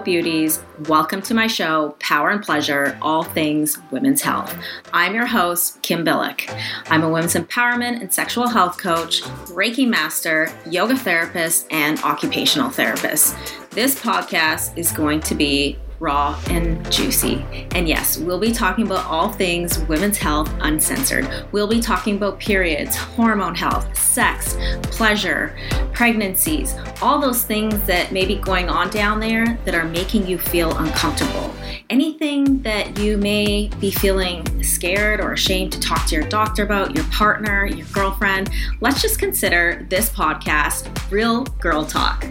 [0.00, 0.62] beauties.
[0.88, 4.56] Welcome to my show, Power and Pleasure All Things Women's Health.
[4.92, 6.48] I'm your host, Kim Billick.
[6.88, 13.36] I'm a women's empowerment and sexual health coach, Reiki master, yoga therapist, and occupational therapist.
[13.70, 17.44] This podcast is going to be raw, and juicy.
[17.74, 21.28] And yes, we'll be talking about all things women's health uncensored.
[21.52, 25.56] We'll be talking about periods, hormone health, sex, pleasure,
[25.92, 30.38] pregnancies, all those things that may be going on down there that are making you
[30.38, 31.54] feel uncomfortable.
[31.90, 36.94] Anything that you may be feeling scared or ashamed to talk to your doctor about,
[36.94, 42.24] your partner, your girlfriend, let's just consider this podcast Real Girl Talk.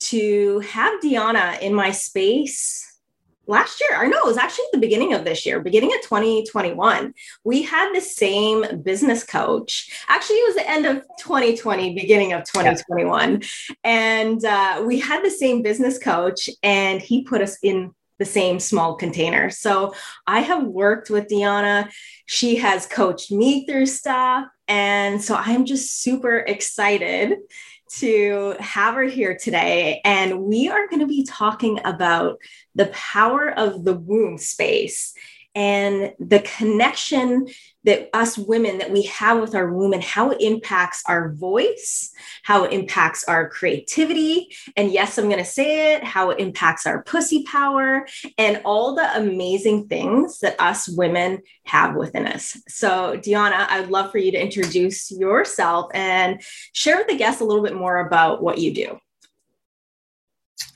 [0.00, 2.94] to have Deanna in my space
[3.46, 3.98] last year.
[3.98, 7.12] I know it was actually the beginning of this year beginning of 2021
[7.44, 9.90] we had the same business coach.
[10.08, 13.74] Actually it was the end of 2020 beginning of 2021 yeah.
[13.84, 18.60] and uh, we had the same business coach and he put us in the same
[18.60, 19.50] small container.
[19.50, 19.94] So
[20.26, 21.90] i have worked with deanna.
[22.26, 24.46] She has coached me through stuff.
[24.68, 27.38] And so i'm just super excited
[27.96, 30.00] to have her here today.
[30.04, 32.38] And we are going to be talking about
[32.74, 35.14] the power of the womb space
[35.54, 37.46] and the connection
[37.84, 42.12] that us women that we have with our womb and how it impacts our voice
[42.42, 46.86] how it impacts our creativity and yes i'm going to say it how it impacts
[46.86, 48.06] our pussy power
[48.38, 52.60] and all the amazing things that us women have within us.
[52.68, 56.42] So deanna i'd love for you to introduce yourself and
[56.72, 58.98] share with the guests a little bit more about what you do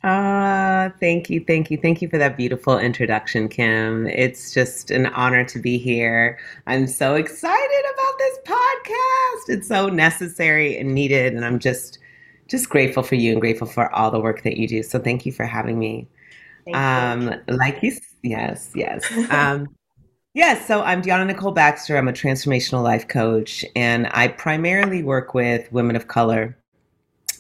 [0.05, 4.07] Ah, thank you, thank you, thank you for that beautiful introduction, Kim.
[4.07, 6.39] It's just an honor to be here.
[6.67, 9.57] I'm so excited about this podcast.
[9.57, 11.99] It's so necessary and needed, and I'm just
[12.47, 14.83] just grateful for you and grateful for all the work that you do.
[14.83, 16.09] So thank you for having me.
[16.75, 19.05] um, like you, yes, yes.
[19.31, 19.69] Um,
[20.35, 21.97] yes, so I'm Deanna Nicole Baxter.
[21.97, 26.57] I'm a transformational life coach, and I primarily work with women of color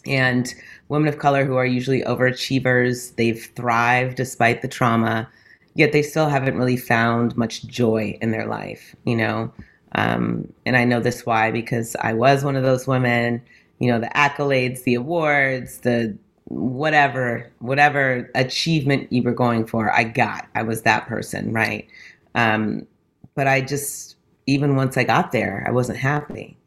[0.09, 0.53] and
[0.89, 3.15] women of color who are usually overachievers.
[3.17, 5.29] They've thrived despite the trauma,
[5.75, 9.53] yet they still haven't really found much joy in their life, you know?
[9.95, 13.43] Um, and I know this why, because I was one of those women,
[13.79, 20.05] you know, the accolades, the awards, the whatever, whatever achievement you were going for, I
[20.05, 20.47] got.
[20.55, 21.87] I was that person, right?
[22.35, 22.87] Um,
[23.35, 24.17] but I just,
[24.47, 26.58] even once I got there, I wasn't happy.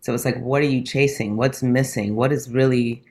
[0.00, 1.36] So it's like, what are you chasing?
[1.36, 2.16] What's missing?
[2.16, 3.04] What is really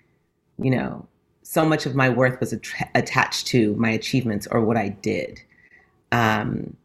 [0.61, 1.07] you know,
[1.41, 5.41] so much of my worth was att- attached to my achievements or what I did.
[6.11, 6.75] Um,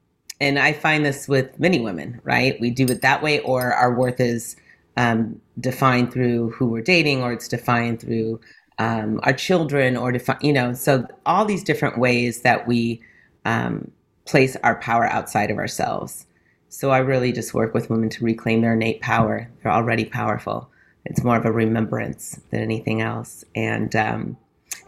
[0.41, 2.59] and I find this with many women, right?
[2.61, 4.57] We do it that way, or our worth is
[4.97, 8.41] um, defined through who we're dating, or it's defined through
[8.79, 13.01] um, our children, or define, you know, so all these different ways that we
[13.45, 13.91] um,
[14.25, 16.27] place our power outside of ourselves.
[16.75, 19.51] So I really just work with women to reclaim their innate power.
[19.63, 20.71] They're already powerful
[21.05, 23.45] it's more of a remembrance than anything else.
[23.55, 24.37] And um,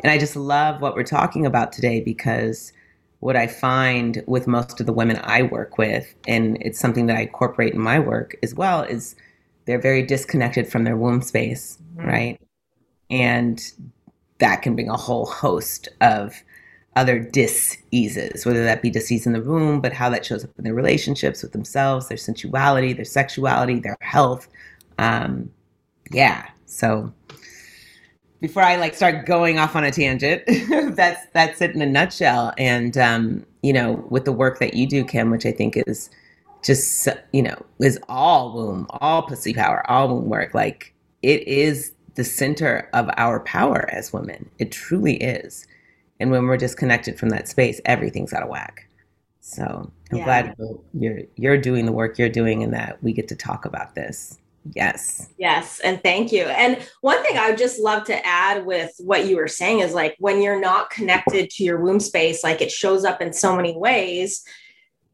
[0.00, 2.72] and I just love what we're talking about today because
[3.20, 7.16] what I find with most of the women I work with, and it's something that
[7.16, 9.16] I incorporate in my work as well, is
[9.64, 12.08] they're very disconnected from their womb space, mm-hmm.
[12.08, 12.41] right?
[13.10, 13.60] And
[14.38, 16.43] that can bring a whole host of
[16.96, 20.64] other diseases, whether that be disease in the womb, but how that shows up in
[20.64, 24.48] their relationships with themselves, their sensuality, their sexuality, their health.
[24.98, 25.50] Um,
[26.10, 26.48] yeah.
[26.64, 27.12] So
[28.40, 30.43] before I like start going off on a tangent,
[30.96, 32.52] that's that's it in a nutshell.
[32.56, 36.10] And um, you know, with the work that you do, Kim, which I think is
[36.62, 40.54] just you know is all womb, all pussy power, all womb work.
[40.54, 44.49] Like it is the center of our power as women.
[44.58, 45.66] It truly is.
[46.20, 48.88] And when we're disconnected from that space, everything's out of whack.
[49.40, 50.24] So I'm yeah.
[50.24, 50.56] glad
[50.92, 54.38] you're you're doing the work you're doing, and that we get to talk about this.
[54.74, 55.28] Yes.
[55.38, 55.78] Yes.
[55.80, 56.42] And thank you.
[56.42, 59.94] And one thing I would just love to add with what you were saying is
[59.94, 63.54] like when you're not connected to your womb space, like it shows up in so
[63.54, 64.44] many ways.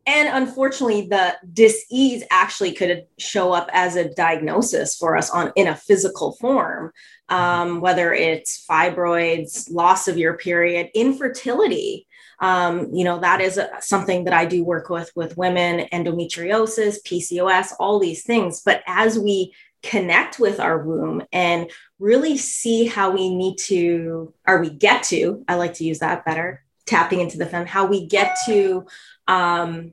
[0.06, 5.68] and unfortunately the disease actually could show up as a diagnosis for us on in
[5.68, 6.90] a physical form
[7.32, 12.06] um, whether it's fibroids loss of your period infertility.
[12.38, 16.96] Um, you know that is a, something that i do work with with women endometriosis
[17.04, 18.62] pcos all these things.
[18.64, 24.60] But as we connect with our womb and really see how we need to or
[24.60, 28.06] we get to i like to use that better tapping into the fem how we
[28.06, 28.86] get to
[29.26, 29.92] um,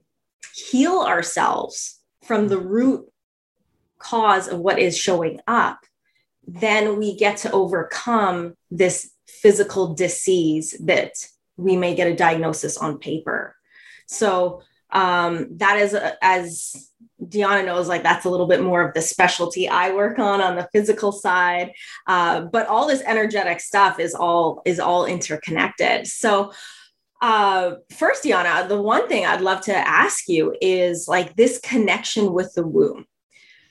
[0.53, 3.09] heal ourselves from the root
[4.00, 5.80] cause of what is showing up,
[6.54, 11.13] then we get to overcome this physical disease that
[11.57, 13.56] we may get a diagnosis on paper.
[14.07, 14.62] So
[14.92, 16.90] um, that is a, as
[17.24, 20.56] Deanna knows, like that's a little bit more of the specialty I work on on
[20.56, 21.74] the physical side.
[22.07, 26.07] Uh, but all this energetic stuff is all is all interconnected.
[26.07, 26.54] So
[27.22, 32.34] uh, first, Deanna, the one thing I'd love to ask you is like this connection
[32.34, 33.06] with the womb.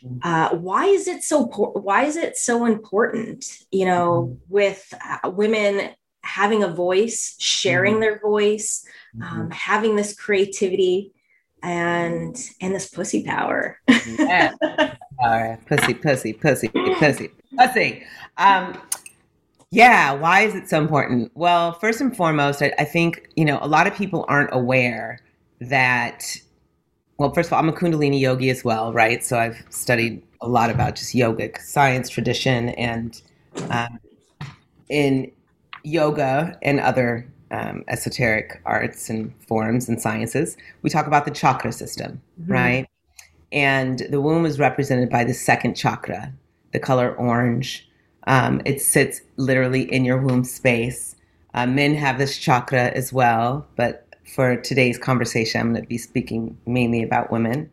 [0.04, 0.18] Mm-hmm.
[0.22, 1.44] Uh, why is it so?
[1.44, 3.64] Why is it so important?
[3.70, 4.52] You know, mm-hmm.
[4.52, 5.90] with uh, women
[6.22, 8.00] having a voice, sharing mm-hmm.
[8.00, 8.84] their voice,
[9.22, 11.12] um, having this creativity,
[11.62, 13.80] and and this pussy power.
[13.88, 14.52] yeah.
[15.20, 18.04] All right, pussy, pussy, pussy, pussy, pussy.
[18.36, 18.80] Um,
[19.70, 20.12] yeah.
[20.12, 21.32] Why is it so important?
[21.34, 25.20] Well, first and foremost, I, I think, you know, a lot of people aren't aware
[25.60, 26.24] that,
[27.18, 29.24] well, first of all, I'm a Kundalini yogi as well, right?
[29.24, 33.20] So I've studied a lot about just yogic science, tradition, and
[33.70, 33.98] um,
[34.88, 35.32] in
[35.82, 41.72] yoga and other um, esoteric arts and forms and sciences, we talk about the chakra
[41.72, 42.52] system, mm-hmm.
[42.52, 42.86] right?
[43.50, 46.32] And the womb is represented by the second chakra,
[46.72, 47.88] the color orange.
[48.28, 51.16] Um, it sits literally in your womb space.
[51.54, 55.98] Uh, men have this chakra as well, but for today's conversation, I'm going to be
[55.98, 57.70] speaking mainly about women.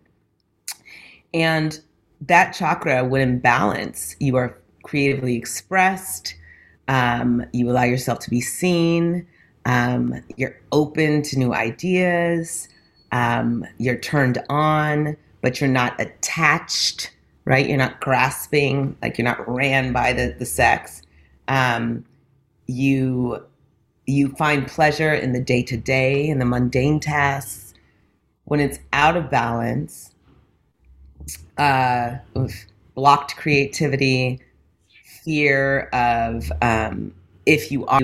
[1.33, 1.79] And
[2.21, 6.35] that chakra, when in balance, you are creatively expressed,
[6.87, 9.27] um, you allow yourself to be seen,
[9.65, 12.69] um, you're open to new ideas,
[13.11, 17.11] um, you're turned on, but you're not attached
[17.45, 17.67] right?
[17.67, 21.01] You're not grasping, like you're not ran by the, the sex.
[21.47, 22.03] Um,
[22.65, 23.43] you
[24.05, 27.73] you find pleasure in the day to day and the mundane tasks.
[28.45, 30.13] When it's out of balance,
[31.57, 32.17] uh,
[32.93, 34.39] blocked creativity,
[35.23, 37.13] fear of um,
[37.45, 37.99] if you are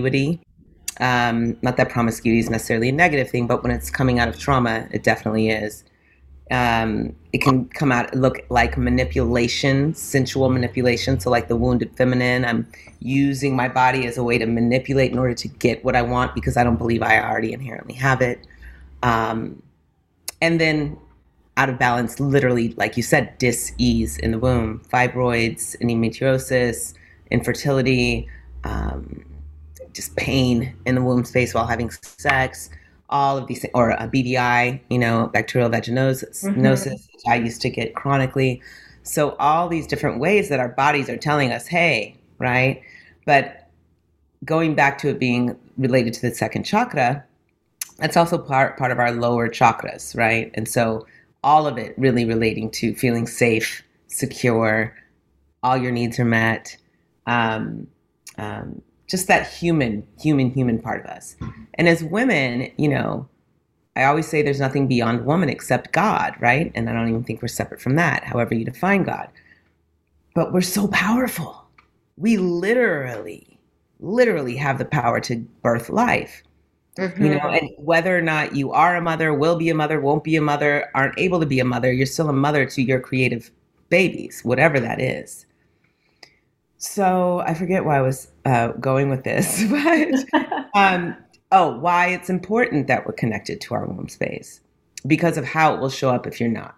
[1.00, 4.40] um, not that promiscuity is necessarily a negative thing, but when it's coming out of
[4.40, 5.84] trauma, it definitely is
[6.52, 11.20] um, it can come out look like manipulation, sensual manipulation.
[11.20, 12.68] So, like the wounded feminine, I'm
[13.00, 16.36] using my body as a way to manipulate in order to get what I want
[16.36, 18.46] because I don't believe I already inherently have it.
[19.02, 19.64] Um,
[20.42, 20.98] and then
[21.56, 26.94] out of balance, literally, like you said, dis-ease in the womb, fibroids, endometriosis,
[27.30, 28.28] infertility,
[28.66, 29.24] um,
[29.94, 32.70] just pain in the womb space while having sex
[33.12, 37.30] all of these, or a BVI, you know, bacterial vaginosis, mm-hmm.
[37.30, 38.62] I used to get chronically.
[39.04, 42.82] So all these different ways that our bodies are telling us, hey, right?
[43.26, 43.70] But
[44.46, 47.24] going back to it being related to the second chakra,
[47.98, 50.52] that's also part part of our lower chakras, right?
[50.56, 51.06] And so
[51.44, 54.96] all of it really relating to feeling safe, secure,
[55.64, 56.78] all your needs are met.
[57.28, 57.88] Um,
[58.38, 61.36] um, just that human, human, human part of us.
[61.76, 63.28] And as women, you know,
[63.98, 66.72] I always say there's nothing beyond woman except God, right?
[66.74, 69.28] And I don't even think we're separate from that, however you define God.
[70.34, 71.66] But we're so powerful.
[72.16, 73.60] We literally,
[74.00, 76.42] literally have the power to birth life.
[76.98, 77.24] Mm-hmm.
[77.24, 80.24] You know, and whether or not you are a mother, will be a mother, won't
[80.24, 83.00] be a mother, aren't able to be a mother, you're still a mother to your
[83.00, 83.52] creative
[83.90, 85.46] babies, whatever that is.
[86.78, 89.64] So I forget why I was uh, going with this,
[90.34, 91.16] but um,
[91.52, 94.62] oh, why it's important that we're connected to our womb space
[95.08, 96.76] because of how it will show up if you're not.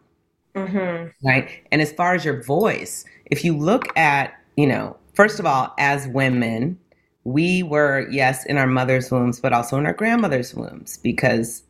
[0.55, 1.27] Mm-hmm.
[1.27, 1.49] Right.
[1.71, 5.73] And as far as your voice, if you look at, you know, first of all,
[5.77, 6.79] as women,
[7.23, 11.63] we were, yes, in our mother's wombs, but also in our grandmother's wombs because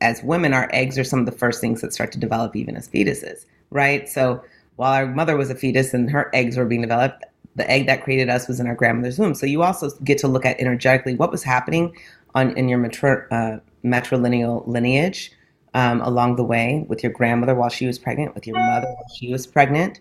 [0.00, 2.76] as women, our eggs are some of the first things that start to develop even
[2.76, 3.46] as fetuses.
[3.70, 4.08] Right.
[4.08, 4.42] So
[4.76, 7.24] while our mother was a fetus and her eggs were being developed,
[7.56, 9.34] the egg that created us was in our grandmother's womb.
[9.34, 11.96] So you also get to look at energetically what was happening
[12.34, 15.32] on in your matri- uh, matrilineal lineage
[15.74, 19.08] um, along the way with your grandmother while she was pregnant, with your mother while
[19.16, 20.00] she was pregnant.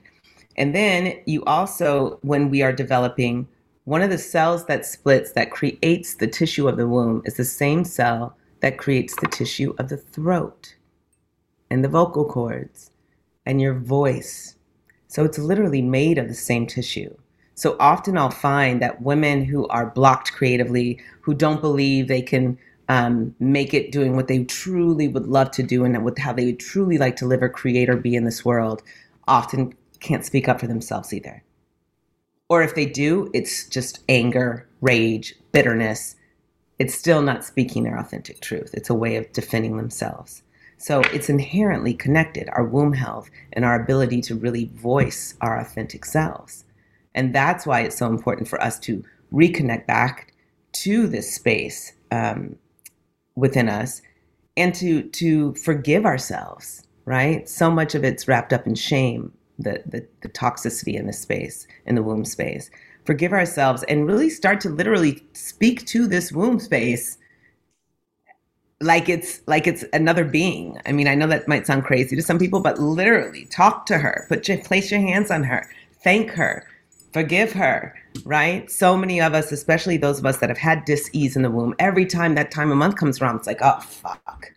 [0.58, 3.48] And then you also, when we are developing,
[3.86, 7.46] one of the cells that splits that creates the tissue of the womb is the
[7.46, 10.76] same cell that creates the tissue of the throat.
[11.70, 12.92] and the vocal cords
[13.46, 14.56] and your voice.
[15.08, 17.16] So it's literally made of the same tissue.
[17.56, 22.58] So often I'll find that women who are blocked creatively, who don't believe they can
[22.90, 26.46] um, make it doing what they truly would love to do and with how they
[26.46, 28.84] would truly like to live or create or be in this world,
[29.28, 31.44] often can't speak up for themselves either.
[32.50, 36.16] Or if they do, it's just anger, rage, bitterness.
[36.78, 38.72] It's still not speaking their authentic truth.
[38.74, 40.44] It's a way of defending themselves.
[40.78, 46.04] So it's inherently connected, our womb health and our ability to really voice our authentic
[46.06, 46.65] selves.
[47.16, 49.04] And that's why it's so important for us to
[49.34, 50.34] reconnect back
[50.74, 52.56] to this space um,
[53.36, 54.02] within us
[54.58, 57.50] and to to forgive ourselves, right?
[57.50, 61.68] So much of it's wrapped up in shame, the, the, the toxicity in the space,
[61.86, 62.70] in the womb space.
[63.06, 67.18] Forgive ourselves and really start to literally speak to this womb space
[68.82, 70.80] like it's like it's another being.
[70.86, 73.98] I mean, I know that might sound crazy to some people, but literally talk to
[73.98, 75.70] her, put your place your hands on her,
[76.04, 76.68] thank her,
[77.16, 77.96] forgive her,
[78.26, 78.70] right?
[78.70, 81.74] So many of us, especially those of us that have had dis-ease in the womb,
[81.80, 84.52] every time that time of month comes around, it's like, oh fuck.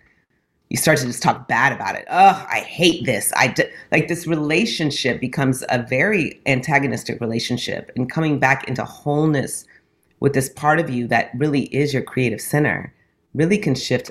[0.69, 2.05] You start to just talk bad about it.
[2.11, 3.33] Oh, I hate this.
[3.37, 3.71] I d-.
[3.93, 9.65] like this relationship becomes a very antagonistic relationship, and coming back into wholeness
[10.19, 12.93] with this part of you that really is your creative center
[13.35, 14.11] really can shift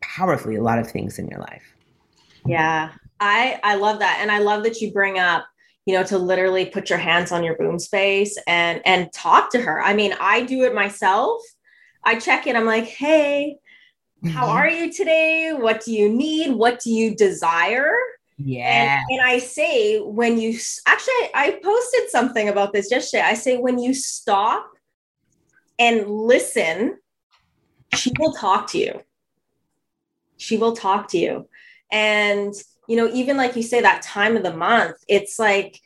[0.00, 1.72] powerfully a lot of things in your life.
[2.44, 2.90] Yeah.
[3.20, 5.46] I I love that and I love that you bring up
[5.86, 9.60] you know to literally put your hands on your womb space and and talk to
[9.60, 9.82] her.
[9.82, 11.42] I mean, I do it myself.
[12.04, 12.56] I check in.
[12.56, 13.56] I'm like, "Hey,
[14.24, 14.56] how mm-hmm.
[14.56, 15.52] are you today?
[15.52, 16.52] What do you need?
[16.52, 17.96] What do you desire?"
[18.36, 18.98] Yeah.
[18.98, 23.22] And, and, I say, when you actually, I posted something about this yesterday.
[23.22, 24.68] I say, when you stop
[25.78, 26.98] and listen
[27.96, 29.00] she will talk to you.
[30.36, 31.48] She will talk to you.
[31.90, 32.52] And,
[32.88, 35.80] you know, even like you say, that time of the month, it's like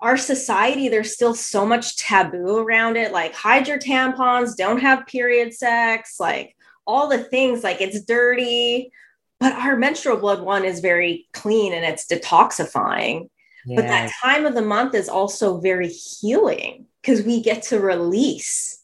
[0.00, 3.12] our society, there's still so much taboo around it.
[3.12, 6.54] Like, hide your tampons, don't have period sex, like
[6.86, 8.92] all the things, like it's dirty.
[9.40, 13.28] But our menstrual blood one is very clean and it's detoxifying.
[13.66, 13.76] Yeah.
[13.76, 18.82] But that time of the month is also very healing because we get to release.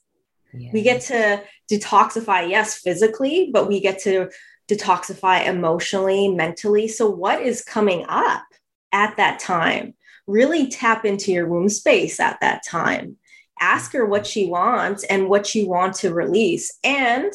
[0.52, 0.70] Yeah.
[0.72, 4.30] We get to detoxify, yes, physically, but we get to
[4.68, 6.88] detoxify emotionally, mentally.
[6.88, 8.44] So, what is coming up
[8.92, 9.94] at that time?
[10.26, 13.16] Really tap into your womb space at that time.
[13.60, 16.78] Ask her what she wants and what you want to release.
[16.82, 17.32] And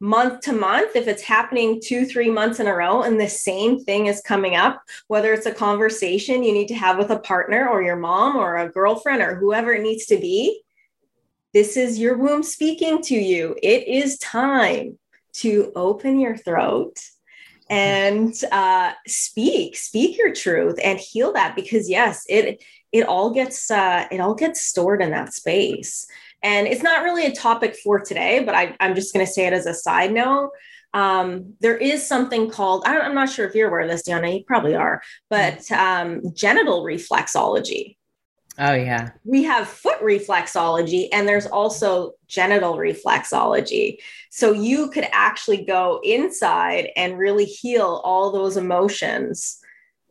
[0.00, 3.84] month to month, if it's happening two, three months in a row and the same
[3.84, 7.68] thing is coming up, whether it's a conversation you need to have with a partner
[7.68, 10.62] or your mom or a girlfriend or whoever it needs to be,
[11.52, 13.56] this is your womb speaking to you.
[13.62, 14.98] It is time
[15.34, 16.98] to open your throat
[17.68, 23.70] and uh, speak, speak your truth and heal that because yes, it it all gets
[23.70, 26.06] uh, it all gets stored in that space.
[26.42, 29.46] And it's not really a topic for today, but I, I'm just going to say
[29.46, 30.50] it as a side note.
[30.92, 34.38] Um, there is something called I'm not sure if you're aware of this, Deanna.
[34.38, 37.96] You probably are, but um, genital reflexology.
[38.58, 39.10] Oh, yeah.
[39.24, 43.98] We have foot reflexology and there's also genital reflexology.
[44.30, 49.58] So you could actually go inside and really heal all those emotions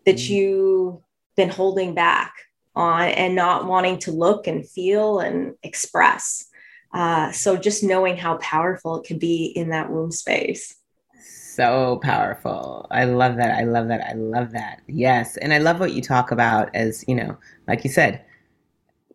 [0.06, 0.30] that mm.
[0.30, 0.98] you've
[1.36, 2.34] been holding back
[2.76, 6.46] on and not wanting to look and feel and express.
[6.94, 10.76] Uh, so just knowing how powerful it can be in that womb space
[11.60, 12.88] so powerful.
[12.90, 13.58] I love that.
[13.58, 14.08] I love that.
[14.08, 14.82] I love that.
[14.88, 15.36] Yes.
[15.36, 18.24] And I love what you talk about as, you know, like you said,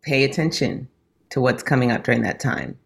[0.05, 0.87] pay attention
[1.29, 2.77] to what's coming up during that time,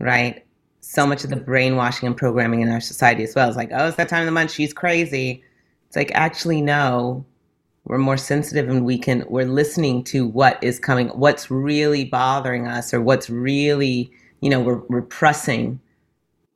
[0.00, 0.44] right?
[0.80, 3.86] So much of the brainwashing and programming in our society as well is like, oh,
[3.86, 5.42] it's that time of the month, she's crazy.
[5.86, 7.24] It's like, actually, no,
[7.84, 12.66] we're more sensitive and we can, we're listening to what is coming, what's really bothering
[12.66, 14.10] us or what's really,
[14.40, 15.80] you know, we're repressing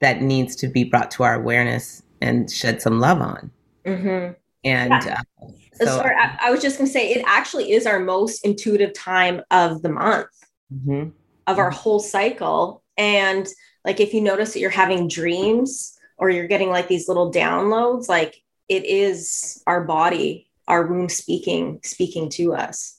[0.00, 3.50] that needs to be brought to our awareness and shed some love on.
[3.86, 4.32] Mm-hmm.
[4.64, 5.22] And yeah.
[5.40, 5.46] uh,
[5.88, 8.92] so, Sorry, I, I, was just going to say it actually is our most intuitive
[8.94, 10.28] time of the month
[10.72, 11.10] mm-hmm.
[11.46, 12.82] of our whole cycle.
[12.96, 13.46] And
[13.84, 18.08] like if you notice that you're having dreams or you're getting like these little downloads,
[18.08, 22.98] like it is our body, our womb speaking, speaking to us.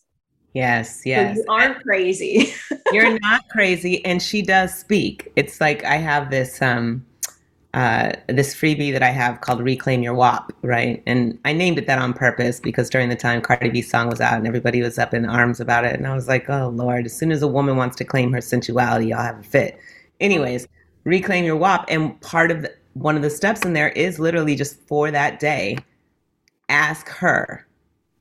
[0.54, 1.38] Yes, yes.
[1.38, 2.54] So you aren't crazy.
[2.92, 4.06] you're not crazy.
[4.06, 5.32] And she does speak.
[5.36, 7.06] It's like I have this um
[7.74, 11.02] uh, this freebie that I have called Reclaim Your WAP, right?
[11.08, 14.22] And I named it that on purpose because during the time Cardi B's song was
[14.22, 15.96] out and everybody was up in arms about it.
[15.96, 18.42] And I was like, oh, Lord, as soon as a woman wants to claim her
[18.42, 19.80] sensuality, I'll have a fit.
[20.20, 20.68] Anyways,
[21.04, 21.86] Reclaim Your WAP.
[21.90, 25.40] And part of the, one of the steps in there is literally just for that
[25.40, 25.78] day,
[26.70, 27.68] ask her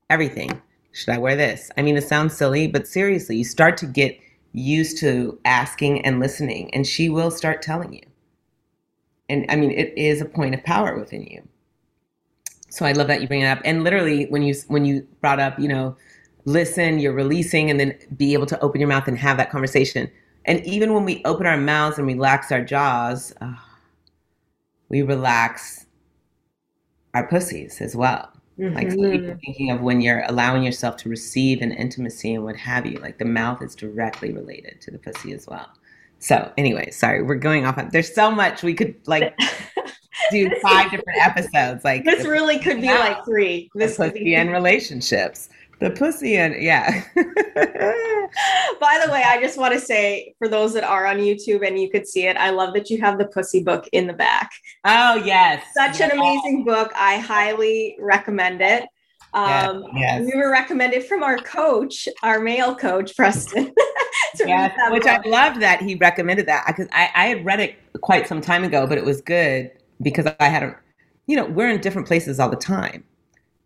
[0.08, 0.62] everything.
[0.92, 1.70] Should I wear this?
[1.76, 4.18] I mean, it sounds silly, but seriously, you start to get
[4.52, 8.02] used to asking and listening, and she will start telling you.
[9.28, 11.42] And I mean, it is a point of power within you.
[12.68, 13.60] So I love that you bring it up.
[13.64, 15.96] And literally, when you when you brought up, you know,
[16.44, 20.10] listen, you're releasing, and then be able to open your mouth and have that conversation.
[20.44, 23.54] And even when we open our mouths and relax our jaws, uh,
[24.88, 25.86] we relax
[27.14, 28.32] our pussies as well.
[28.58, 28.74] Mm-hmm.
[28.74, 32.98] Like thinking of when you're allowing yourself to receive an intimacy and what have you.
[32.98, 35.68] Like the mouth is directly related to the pussy as well.
[36.22, 37.76] So, anyway, sorry, we're going off.
[37.78, 39.36] On, there's so much we could like
[40.30, 41.84] do five different episodes.
[41.84, 43.68] Like this really could be like three.
[43.74, 45.48] This pussy be- and relationships.
[45.80, 47.02] The pussy and yeah.
[47.16, 51.76] By the way, I just want to say for those that are on YouTube and
[51.76, 54.52] you could see it, I love that you have the pussy book in the back.
[54.84, 55.64] Oh yes.
[55.74, 56.92] Such an amazing book.
[56.94, 58.84] I highly recommend it.
[59.34, 60.30] Um, yes, yes.
[60.32, 63.74] We were recommended from our coach, our male coach, Preston.
[64.46, 65.06] yes, which.
[65.06, 68.64] I loved that he recommended that because I, I had read it quite some time
[68.64, 69.70] ago, but it was good
[70.00, 70.76] because I had a,
[71.26, 73.04] you know, we're in different places all the time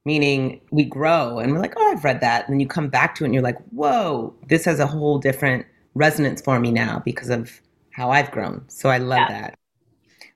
[0.06, 2.44] meaning we grow and we're like, oh, I've read that.
[2.44, 5.18] And then you come back to it and you're like, whoa, this has a whole
[5.18, 8.64] different resonance for me now because of how I've grown.
[8.68, 9.40] So I love yeah.
[9.40, 9.58] that.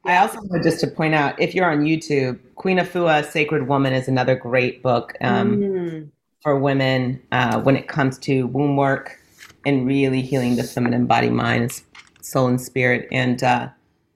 [0.05, 3.93] I also want just to point out if you're on YouTube, Queen Afua, Sacred Woman
[3.93, 6.11] is another great book um, mm.
[6.43, 9.20] for women uh, when it comes to womb work
[9.65, 11.83] and really healing the feminine body, mind,
[12.21, 13.09] soul, and spirit.
[13.13, 13.69] And uh,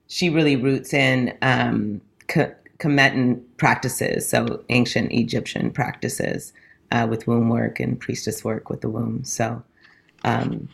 [0.07, 6.53] she really roots in um, Kemetic practices, so ancient Egyptian practices
[6.91, 9.23] uh, with womb work and priestess work with the womb.
[9.23, 9.63] So,
[10.23, 10.67] um,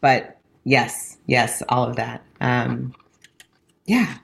[0.00, 2.22] but yes, yes, all of that.
[2.40, 2.94] Um,
[3.86, 4.16] yeah.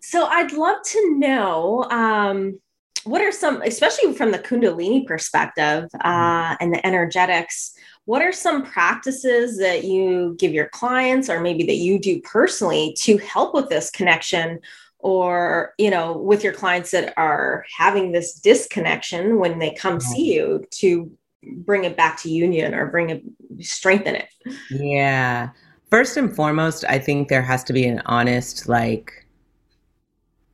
[0.00, 2.58] So I'd love to know um,
[3.04, 7.74] what are some, especially from the Kundalini perspective uh, and the energetics.
[8.04, 12.94] What are some practices that you give your clients, or maybe that you do personally,
[13.00, 14.60] to help with this connection?
[14.98, 20.12] Or you know with your clients that are having this disconnection when they come mm-hmm.
[20.12, 21.10] see you to
[21.42, 23.22] bring it back to union or bring it
[23.64, 24.28] strengthen it?
[24.70, 25.50] Yeah.
[25.92, 29.26] First and foremost i think there has to be an honest like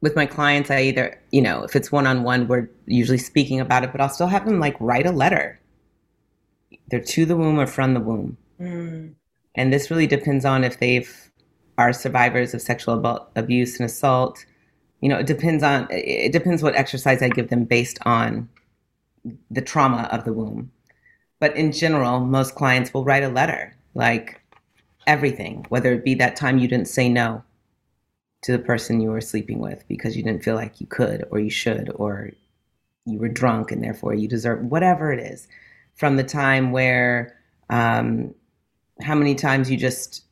[0.01, 3.93] with my clients i either you know if it's one-on-one we're usually speaking about it
[3.93, 5.58] but i'll still have them like write a letter
[6.89, 9.13] they're to the womb or from the womb mm.
[9.55, 11.29] and this really depends on if they've
[11.79, 14.45] are survivors of sexual abuse and assault.
[15.01, 18.49] You know, it depends on it depends what exercise I give them based on
[19.51, 20.73] the trauma of the womb.
[21.39, 24.41] But in general, most clients will write a letter, like
[25.07, 27.45] everything, whether it be that time you didn't say no
[28.43, 31.39] to the person you were sleeping with because you didn't feel like you could or
[31.39, 32.31] you should or
[33.07, 35.49] you were drunk and therefore you deserve whatever it is
[35.99, 37.37] from the time where
[37.71, 38.35] um,
[39.03, 40.25] how many times you just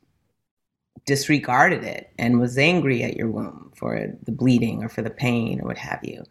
[1.05, 5.61] disregarded it and was angry at your womb for the bleeding or for the pain
[5.61, 6.25] or what have you,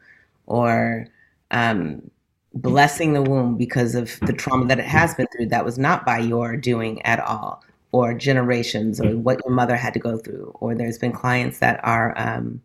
[0.47, 1.07] or
[1.51, 2.09] um,
[2.53, 6.05] blessing the womb because of the trauma that it has been through that was not
[6.05, 10.51] by your doing at all, or generations, or what your mother had to go through,
[10.61, 12.61] or there's been clients that are um,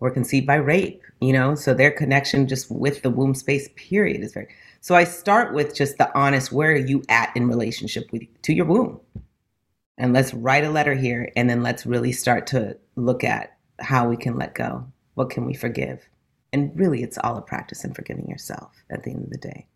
[0.00, 4.22] were conceived by rape, you know, so their connection just with the womb space period
[4.22, 4.48] is very.
[4.80, 8.54] So I start with just the honest, where are you at in relationship with to
[8.54, 9.00] your womb?
[10.00, 14.08] and let's write a letter here and then let's really start to look at how
[14.08, 14.84] we can let go.
[15.14, 16.08] What can we forgive?
[16.54, 19.66] And really it's all a practice in forgiving yourself at the end of the day.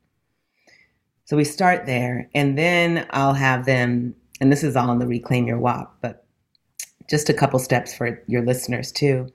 [1.26, 5.06] So we start there and then i'll have them and this is all in the
[5.06, 6.26] reclaim your WAP but
[7.08, 9.28] just a couple steps for your listeners too.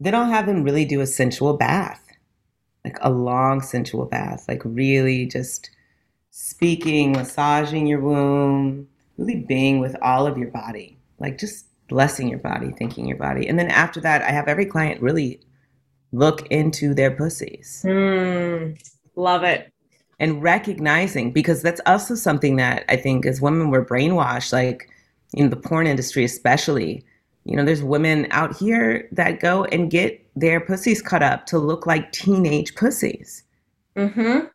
[0.00, 2.01] Then i'll have them really do a sensual bath
[2.84, 5.70] like a long sensual bath like really just
[6.30, 8.88] speaking massaging your womb
[9.22, 13.46] really being with all of your body, like just blessing your body, thanking your body.
[13.46, 15.40] And then after that, I have every client really
[16.12, 17.82] look into their pussies.
[17.86, 18.80] Mm,
[19.16, 19.72] love it.
[20.18, 24.88] And recognizing, because that's also something that I think as women we're brainwashed, like
[25.32, 27.04] in the porn industry, especially.
[27.44, 31.58] You know, there's women out here that go and get their pussies cut up to
[31.58, 33.42] look like teenage pussies.
[33.96, 34.46] Mm-hmm.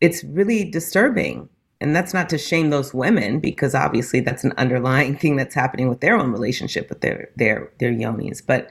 [0.00, 1.48] It's really disturbing
[1.80, 5.88] and that's not to shame those women because obviously that's an underlying thing that's happening
[5.88, 8.70] with their own relationship with their their their yonis but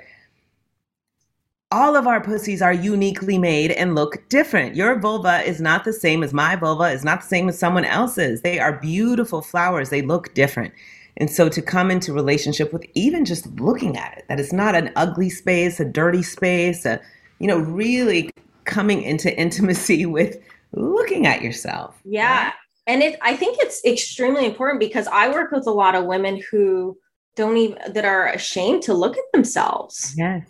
[1.71, 4.75] all of our pussies are uniquely made and look different.
[4.75, 7.86] Your vulva is not the same as my vulva, is not the same as someone
[7.86, 8.41] else's.
[8.41, 9.91] They are beautiful flowers.
[9.91, 10.73] They look different.
[11.19, 14.75] And so to come into relationship with even just looking at it, that it's not
[14.75, 17.01] an ugly space, a dirty space, a,
[17.39, 18.32] you know, really
[18.65, 20.38] coming into intimacy with
[20.71, 21.99] looking at yourself.
[22.05, 22.45] Yeah.
[22.45, 22.53] Right?
[22.88, 26.41] And it I think it's extremely important because I work with a lot of women
[26.49, 26.97] who
[27.36, 30.13] don't even that are ashamed to look at themselves.
[30.17, 30.47] Yes.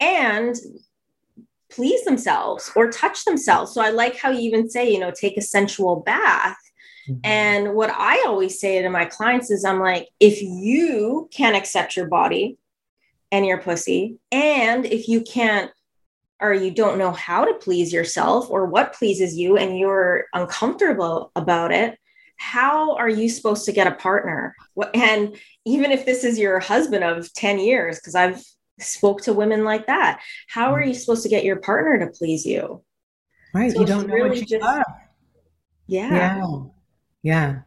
[0.00, 0.56] And
[1.70, 3.72] please themselves or touch themselves.
[3.72, 6.56] So I like how you even say, you know, take a sensual bath.
[7.08, 7.20] Mm-hmm.
[7.24, 11.96] And what I always say to my clients is, I'm like, if you can't accept
[11.96, 12.58] your body
[13.30, 15.70] and your pussy, and if you can't
[16.40, 21.30] or you don't know how to please yourself or what pleases you and you're uncomfortable
[21.36, 21.96] about it,
[22.36, 24.56] how are you supposed to get a partner?
[24.92, 28.42] And even if this is your husband of 10 years, because I've
[28.80, 32.44] spoke to women like that, how are you supposed to get your partner to please
[32.44, 32.82] you?
[33.54, 33.70] Right.
[33.70, 34.82] So you don't know really what you just, love.
[35.86, 36.10] Yeah.
[36.10, 36.60] Yeah.
[37.22, 37.60] Yeah.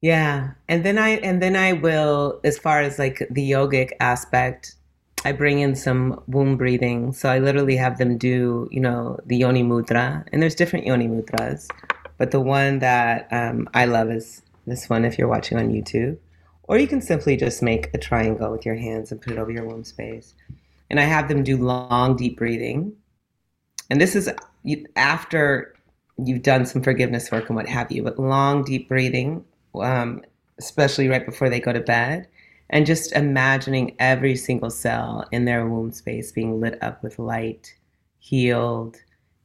[0.00, 0.52] Yeah.
[0.68, 4.74] And then I and then I will, as far as like the yogic aspect,
[5.24, 7.12] I bring in some womb breathing.
[7.12, 10.24] So I literally have them do, you know, the yoni mudra.
[10.32, 11.68] And there's different yoni mudras.
[12.16, 16.16] But the one that um, I love is this one if you're watching on YouTube.
[16.64, 19.50] Or you can simply just make a triangle with your hands and put it over
[19.50, 20.34] your womb space.
[20.88, 22.94] And I have them do long, deep breathing.
[23.90, 24.30] And this is
[24.96, 25.74] after
[26.26, 30.22] you've done some forgiveness work and what have you, but long, deep breathing, um,
[30.58, 32.28] especially right before they go to bed
[32.70, 37.74] and just imagining every single cell in their womb space being lit up with light,
[38.18, 38.96] healed,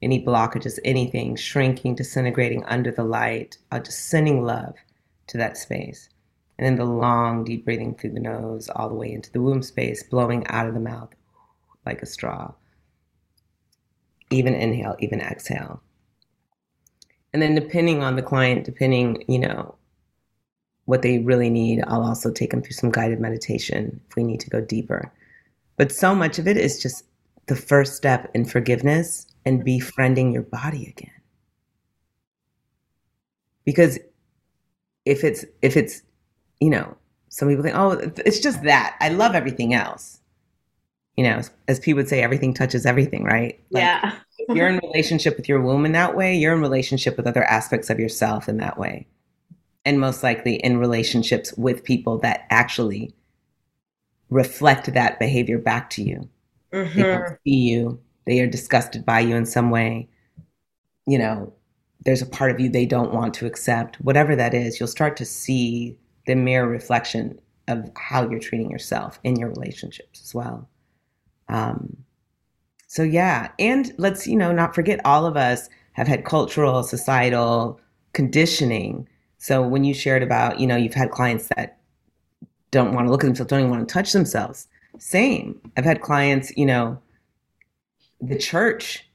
[0.01, 4.75] any blockages, anything shrinking, disintegrating under the light, uh, just sending love
[5.27, 6.09] to that space.
[6.57, 9.63] And then the long, deep breathing through the nose, all the way into the womb
[9.63, 11.09] space, blowing out of the mouth
[11.85, 12.53] like a straw.
[14.29, 15.81] Even inhale, even exhale.
[17.35, 19.75] And then depending on the client, depending, you know,
[20.85, 24.39] what they really need, I'll also take them through some guided meditation if we need
[24.39, 25.11] to go deeper.
[25.75, 27.03] But so much of it is just
[27.47, 31.11] the first step in forgiveness and befriending your body again.
[33.65, 33.99] Because
[35.03, 36.03] if it's if it's
[36.61, 36.95] you know,
[37.27, 38.95] some people think, oh, it's just that.
[39.01, 40.21] I love everything else.
[41.17, 43.59] You know, as people would say, everything touches everything, right?
[43.71, 44.15] Like, yeah.
[44.37, 47.43] if you're in relationship with your womb in that way, you're in relationship with other
[47.43, 49.07] aspects of yourself in that way
[49.85, 53.13] and most likely in relationships with people that actually
[54.29, 56.27] reflect that behavior back to you.
[56.73, 56.99] Mm-hmm.
[56.99, 60.09] They see you, they are disgusted by you in some way.
[61.05, 61.53] You know,
[62.03, 63.97] there's a part of you they don't want to accept.
[64.01, 69.19] Whatever that is, you'll start to see the mirror reflection of how you're treating yourself
[69.23, 70.67] in your relationships as well.
[71.49, 71.97] Um,
[72.87, 77.79] so yeah, and let's you know not forget all of us have had cultural, societal
[78.13, 79.07] conditioning
[79.45, 81.77] so when you shared about, you know, you've had clients that
[82.71, 84.67] don't want to look at themselves, don't even want to touch themselves.
[84.97, 85.61] Same.
[85.77, 86.99] I've had clients, you know,
[88.19, 89.07] the church,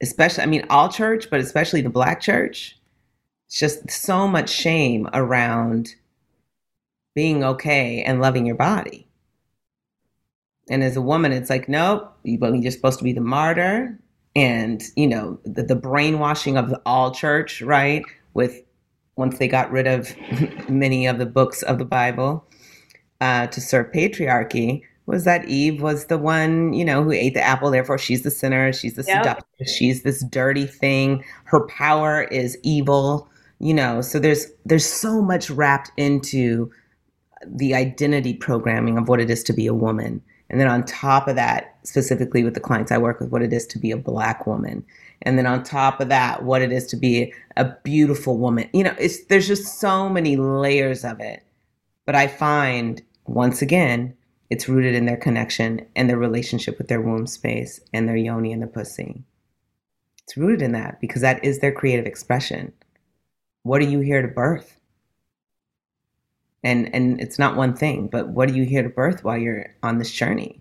[0.00, 2.76] especially, I mean, all church, but especially the black church,
[3.46, 5.94] it's just so much shame around
[7.14, 9.05] being okay and loving your body.
[10.68, 13.98] And as a woman, it's like, nope, you're supposed to be the martyr.
[14.34, 18.04] And, you know, the, the brainwashing of the all church, right?
[18.34, 18.62] With
[19.16, 20.14] once they got rid of
[20.68, 22.44] many of the books of the Bible
[23.20, 27.40] uh, to serve patriarchy, was that Eve was the one, you know, who ate the
[27.40, 27.70] apple.
[27.70, 28.72] Therefore, she's the sinner.
[28.72, 29.22] She's the yep.
[29.22, 29.72] seductress.
[29.72, 31.24] She's this dirty thing.
[31.44, 33.28] Her power is evil.
[33.58, 36.70] You know, so there's there's so much wrapped into
[37.46, 40.20] the identity programming of what it is to be a woman.
[40.48, 43.52] And then on top of that, specifically with the clients I work with, what it
[43.52, 44.84] is to be a black woman.
[45.22, 48.68] And then on top of that what it is to be a beautiful woman.
[48.72, 51.42] You know it's there's just so many layers of it.
[52.04, 54.14] But i find once again
[54.50, 58.52] it's rooted in their connection and their relationship with their womb space and their yoni
[58.52, 59.24] and the pussy.
[60.22, 62.72] It's rooted in that because that is their creative expression.
[63.62, 64.75] What are you here to birth
[66.62, 69.74] and and it's not one thing but what are you here to birth while you're
[69.82, 70.60] on this journey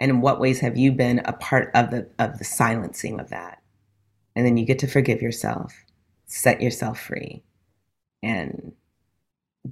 [0.00, 3.28] and in what ways have you been a part of the of the silencing of
[3.30, 3.62] that
[4.38, 5.74] and then you get to forgive yourself,
[6.26, 7.42] set yourself free,
[8.22, 8.72] and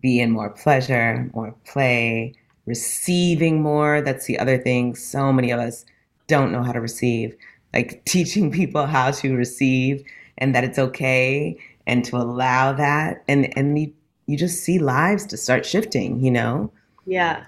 [0.00, 4.00] be in more pleasure, more play, receiving more.
[4.00, 4.96] That's the other thing.
[4.96, 5.85] So many of us
[6.26, 7.37] don't know how to receive.
[7.72, 10.04] Like teaching people how to receive
[10.37, 11.56] and that it's okay
[11.87, 13.22] and to allow that.
[13.28, 13.92] And and you
[14.26, 16.72] you just see lives to start shifting, you know?
[17.06, 17.44] Yeah.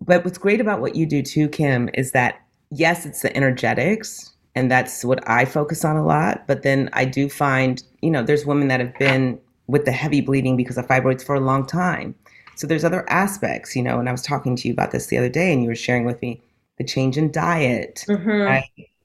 [0.00, 4.32] But what's great about what you do too, Kim, is that yes, it's the energetics,
[4.54, 6.46] and that's what I focus on a lot.
[6.46, 10.20] But then I do find, you know, there's women that have been with the heavy
[10.20, 12.14] bleeding because of fibroids for a long time.
[12.56, 15.18] So there's other aspects, you know, and I was talking to you about this the
[15.18, 16.40] other day and you were sharing with me
[16.78, 18.46] the change in diet, Mhm.
[18.46, 18.64] right?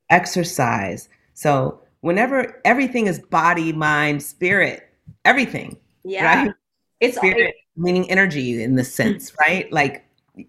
[0.09, 1.07] exercise.
[1.33, 4.89] So whenever everything is body, mind, spirit,
[5.25, 6.25] everything, Yeah.
[6.25, 6.53] right?
[7.01, 8.87] It's Spirit meaning energy in the hmm.
[8.87, 9.71] sense, right?
[9.71, 10.05] Like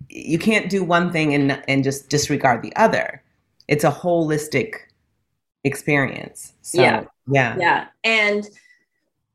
[0.08, 3.22] you can't do one thing and and just disregard the other.
[3.66, 4.74] It's a holistic
[5.64, 6.52] experience.
[6.62, 7.04] So, Yeah.
[7.28, 7.56] Yeah.
[7.58, 8.48] yeah and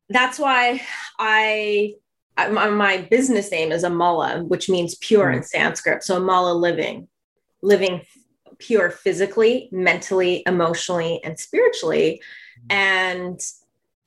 [0.10, 0.82] that's why
[1.20, 1.94] i
[2.38, 5.44] my, my business name is amala which means pure in hmm.
[5.44, 7.08] sanskrit so amala living
[7.62, 8.02] living
[8.60, 12.22] pure physically mentally emotionally and spiritually
[12.62, 12.66] hmm.
[12.72, 13.40] and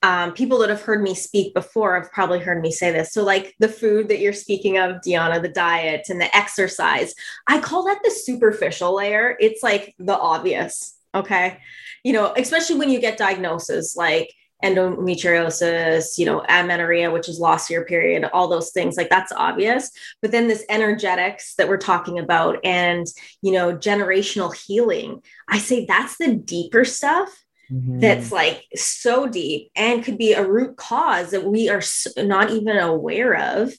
[0.02, 3.12] um, people that have heard me speak before have probably heard me say this.
[3.12, 7.14] So like the food that you're speaking of deanna the diet and the exercise
[7.46, 9.36] i call that the superficial layer.
[9.40, 11.58] It's like the obvious okay?
[12.04, 14.32] You know, especially when you get diagnoses like
[14.62, 19.32] endometriosis, you know, amenorrhea, which is loss of your period, all those things, like that's
[19.32, 19.90] obvious.
[20.20, 23.06] But then this energetics that we're talking about and,
[23.40, 27.30] you know, generational healing, I say that's the deeper stuff
[27.72, 28.00] Mhm.
[28.00, 31.82] that's like so deep and could be a root cause that we are
[32.16, 33.72] not even aware of.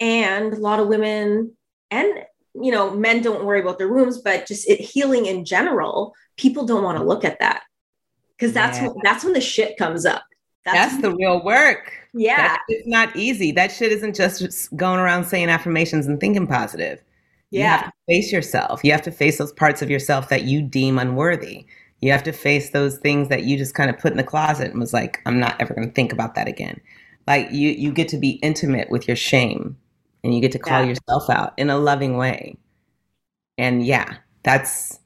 [0.00, 1.54] And a lot of women
[1.90, 2.08] and
[2.54, 6.64] you know men don't worry about their wombs, but just it, healing in general, people
[6.64, 7.62] don't want to look at that
[8.36, 8.88] because that's Yeah.
[8.88, 10.24] when, that's when the shit comes up.
[10.64, 11.92] That's the real work.
[12.12, 13.52] yeah it's not easy.
[13.52, 17.02] That shit isn't just going around saying affirmations and thinking positive.
[17.50, 18.80] You have yeah to face yourself.
[18.82, 21.66] You have to face those parts of yourself that you deem unworthy.
[22.00, 24.70] You have to face those things that you just kind of put in the closet
[24.70, 26.80] and was like, I'm not ever going to think about that again.
[27.26, 29.76] Like you, you get to be intimate with your shame,
[30.24, 30.88] and you get to call Yeah.
[30.88, 32.56] yourself out in a loving way.
[33.58, 34.98] And yeah, that's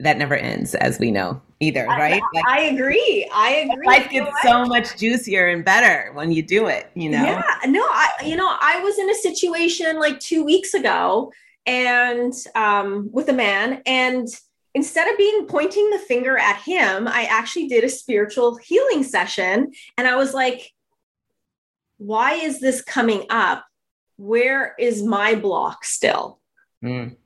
[0.00, 2.22] that never ends, as we know either, I- right?
[2.34, 3.28] Like I agree.
[3.32, 3.86] I agree.
[3.86, 6.90] life gets so much juicier and better when you do it.
[6.94, 7.22] You know.
[7.22, 11.32] Yeah, no, I you know, I was in a situation like two weeks ago
[11.66, 14.26] and um with a man and
[14.74, 19.72] instead of being pointing the finger at him, I actually did a spiritual healing session
[19.96, 20.70] and I was like,
[21.98, 23.64] why is this coming up?
[24.16, 26.40] Where is my block still?
[26.84, 27.16] Mm.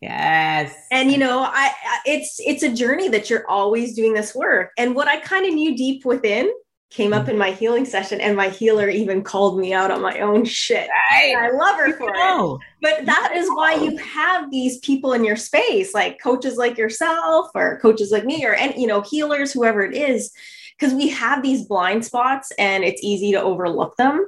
[0.00, 0.74] Yes.
[0.90, 4.70] and you know I, I it's it's a journey that you're always doing this work
[4.76, 6.52] and what i kind of knew deep within
[6.94, 10.20] came up in my healing session and my healer even called me out on my
[10.20, 10.88] own shit.
[11.34, 12.60] And i love her for it.
[12.80, 17.50] but that is why you have these people in your space like coaches like yourself
[17.54, 20.32] or coaches like me or and you know healers whoever it is
[20.78, 24.24] because we have these blind spots and it's easy to overlook them.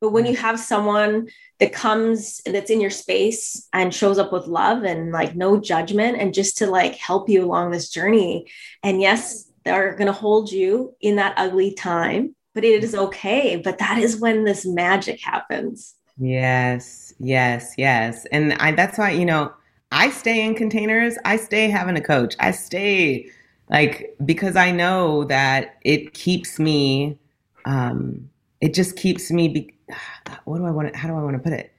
[0.00, 1.28] But when you have someone
[1.58, 6.18] that comes that's in your space and shows up with love and like no judgment
[6.18, 8.48] and just to like help you along this journey
[8.84, 13.56] and yes they're going to hold you in that ugly time but it is okay
[13.56, 18.26] but that is when this magic happens Yes, yes, yes.
[18.32, 19.52] And I that's why, you know,
[19.92, 21.16] I stay in containers.
[21.24, 22.34] I stay having a coach.
[22.40, 23.30] I stay
[23.70, 27.18] like because I know that it keeps me
[27.64, 28.28] um
[28.60, 29.74] it just keeps me be,
[30.44, 31.72] what do I want to, how do I want to put it?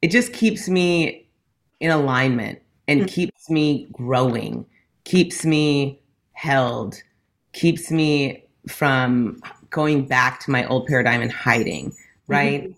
[0.00, 1.28] It just keeps me
[1.80, 3.06] in alignment and Mhm.
[3.06, 4.66] keeps me growing,
[5.04, 6.00] keeps me
[6.32, 7.02] held,
[7.52, 12.32] keeps me from going back to my old paradigm and hiding mm-hmm.
[12.32, 12.74] right?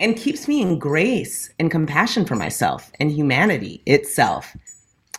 [0.00, 4.56] And keeps me in grace and compassion for myself and humanity itself.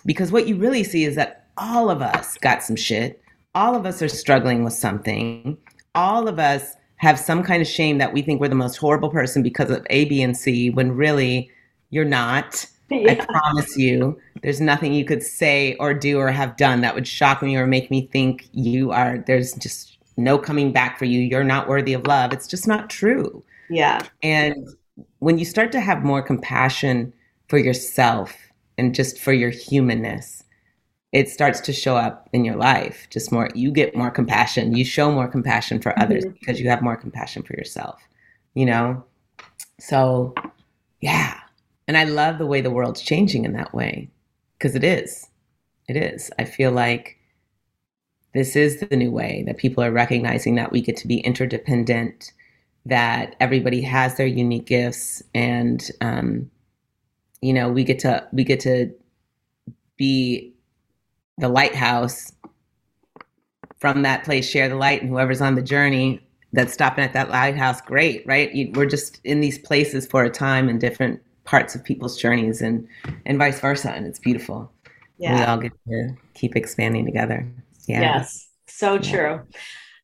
[0.06, 3.22] Because what you really see is that all of us got some shit.
[3.56, 5.58] All of us are struggling with something.
[5.96, 9.10] All of us have some kind of shame that we think we're the most horrible
[9.10, 11.52] person because of A, B, and C, when really
[11.90, 12.66] you're not.
[13.08, 17.08] I promise you, there's nothing you could say or do or have done that would
[17.08, 21.20] shock me or make me think you are, there's just no coming back for you.
[21.22, 22.34] You're not worthy of love.
[22.34, 23.44] It's just not true.
[23.70, 24.56] yeah And
[25.20, 27.14] when you start to have more compassion
[27.50, 28.36] for yourself
[28.78, 30.44] and just for your humanness,
[31.12, 33.08] it starts to show up in your life.
[33.10, 34.76] Just more, you get more compassion.
[34.76, 36.34] You show more compassion for others Mhm.
[36.40, 38.02] because you have more compassion for yourself,
[38.56, 39.04] you know?
[39.80, 40.34] So,
[41.02, 41.39] yeah.
[41.90, 44.12] And I love the way the world's changing in that way
[44.54, 45.28] because it is.
[45.88, 46.30] It is.
[46.38, 47.18] I feel like
[48.36, 52.32] this is the new way that people are recognizing that we get to be interdependent
[52.86, 56.52] that everybody has their unique gifts and um,
[57.42, 58.94] you know we get to we get to
[59.98, 60.54] be
[61.40, 62.32] the lighthouse
[63.80, 66.22] from that place share the light and whoever's on the journey
[66.54, 70.70] that's stopping at that lighthouse great right we're just in these places for a time
[70.70, 72.88] and different parts of people's journeys and
[73.26, 74.72] and vice versa and it's beautiful
[75.18, 77.40] yeah we all get to keep expanding together
[77.88, 79.12] yeah yes so Yeah.
[79.12, 79.34] true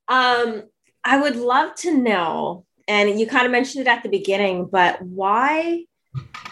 [0.08, 0.64] um
[1.04, 5.02] i would love to know and you kind of mentioned it at the beginning, but
[5.02, 5.86] why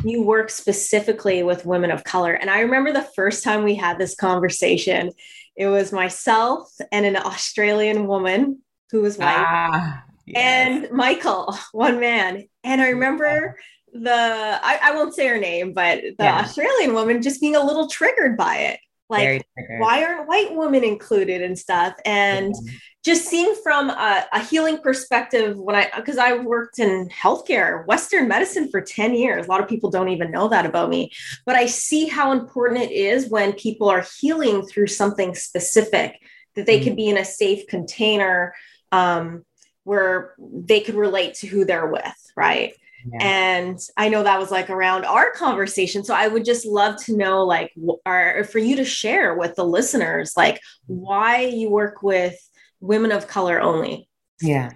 [0.04, 2.34] you work specifically with women of color?
[2.34, 5.12] And I remember the first time we had this conversation,
[5.56, 10.38] it was myself and an Australian woman who was white, ah, yes.
[10.38, 12.48] and Michael, one man.
[12.64, 13.58] And I remember
[13.94, 16.40] the I, I, won't say her name, but the yeah.
[16.40, 18.80] Australian woman just being a little triggered by it.
[19.10, 19.46] Like,
[19.80, 21.94] why aren't white women included and stuff?
[22.04, 22.72] And yeah.
[23.04, 28.28] just seeing from a, a, healing perspective, when I because I worked in healthcare, Western
[28.28, 29.46] medicine for 10 years.
[29.46, 31.12] A lot of people don't even know that about me,
[31.46, 36.20] but I see how important it is when people are healing through something specific
[36.56, 36.86] that they mm-hmm.
[36.86, 38.56] could be in a safe container
[38.92, 39.44] um,
[39.84, 42.74] where they could relate to who they're with, right?
[43.20, 46.04] And I know that was like around our conversation.
[46.04, 47.74] So I would just love to know, like,
[48.06, 52.36] or for you to share with the listeners, like, why you work with
[52.80, 54.08] women of color only.
[54.42, 54.72] Yeah.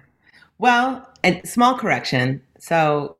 [0.58, 2.42] Well, a small correction.
[2.58, 3.16] So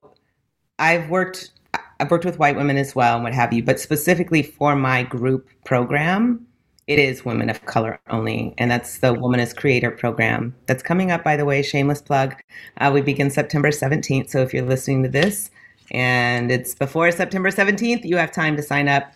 [0.79, 1.53] I've worked
[2.01, 5.03] I've worked with white women as well and what have you, but specifically for my
[5.03, 6.47] group program,
[6.89, 11.11] it is women of color only, and that's the woman as Creator program that's coming
[11.11, 11.23] up.
[11.23, 12.35] By the way, shameless plug.
[12.79, 15.51] Uh, we begin September 17th, so if you're listening to this
[15.91, 19.13] and it's before September 17th, you have time to sign up.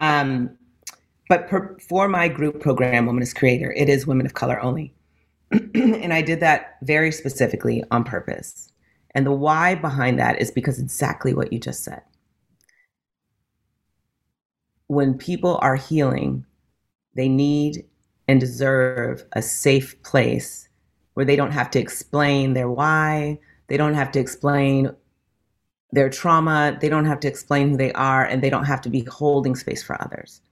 [0.00, 0.50] Um,
[1.28, 4.92] but per, for my group program, Woman as Creator, it is women of color only,
[5.52, 8.72] and I did that very specifically on purpose.
[9.14, 12.02] And the why behind that is because exactly what you just said.
[14.88, 16.44] When people are healing
[17.16, 17.84] they need
[18.28, 20.68] and deserve a safe place
[21.14, 24.90] where they don't have to explain their why, they don't have to explain
[25.92, 28.90] their trauma, they don't have to explain who they are, and they don't have to
[28.90, 30.42] be holding space for others.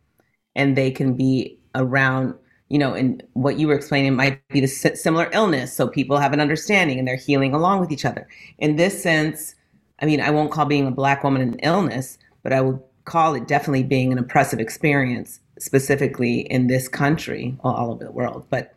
[0.56, 2.34] And they can be around,
[2.68, 5.72] you know, and what you were explaining might be the similar illness.
[5.72, 8.26] So people have an understanding and they're healing along with each other.
[8.58, 9.54] In this sense,
[10.00, 13.34] I mean, I won't call being a Black woman an illness, but I would call
[13.34, 18.46] it definitely being an oppressive experience specifically in this country, well, all over the world,
[18.50, 18.74] but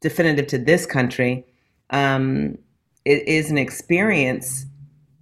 [0.00, 1.44] definitive to this country,
[1.90, 2.58] um,
[3.04, 4.66] it is an experience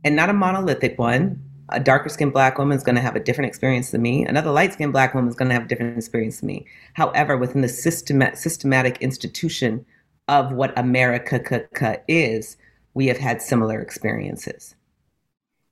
[0.05, 1.43] and not a monolithic one.
[1.69, 4.25] A darker skinned black woman is going to have a different experience than me.
[4.25, 6.67] Another light skinned black woman is going to have a different experience than me.
[6.95, 9.87] However, within the system- systematic institution
[10.29, 12.57] of what America is,
[12.95, 14.75] we have had similar experiences.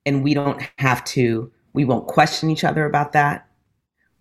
[0.07, 3.46] And we don't have to, we won't question each other about that.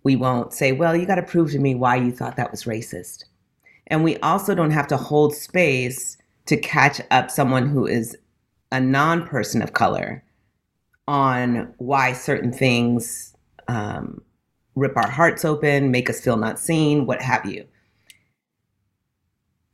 [0.02, 2.64] We won't say, well, you got to prove to me why you thought that was
[2.64, 3.24] racist.
[3.88, 8.16] And we also don't have to hold space to catch up someone who is
[8.72, 10.24] a non person of color
[11.08, 13.36] on why certain things
[13.68, 14.22] um,
[14.76, 17.66] rip our hearts open, make us feel not seen, what have you.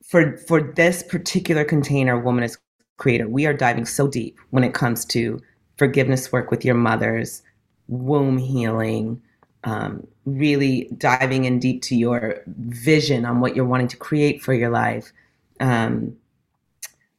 [0.02, 2.58] For, for this particular container, Woman as
[2.96, 5.40] Creator, we are diving so deep when it comes to
[5.76, 7.42] forgiveness work with your mothers,
[7.88, 9.20] womb healing,
[9.66, 14.54] um, really diving in deep to your vision on what you're wanting to create for
[14.54, 15.12] your life,
[15.60, 16.16] um,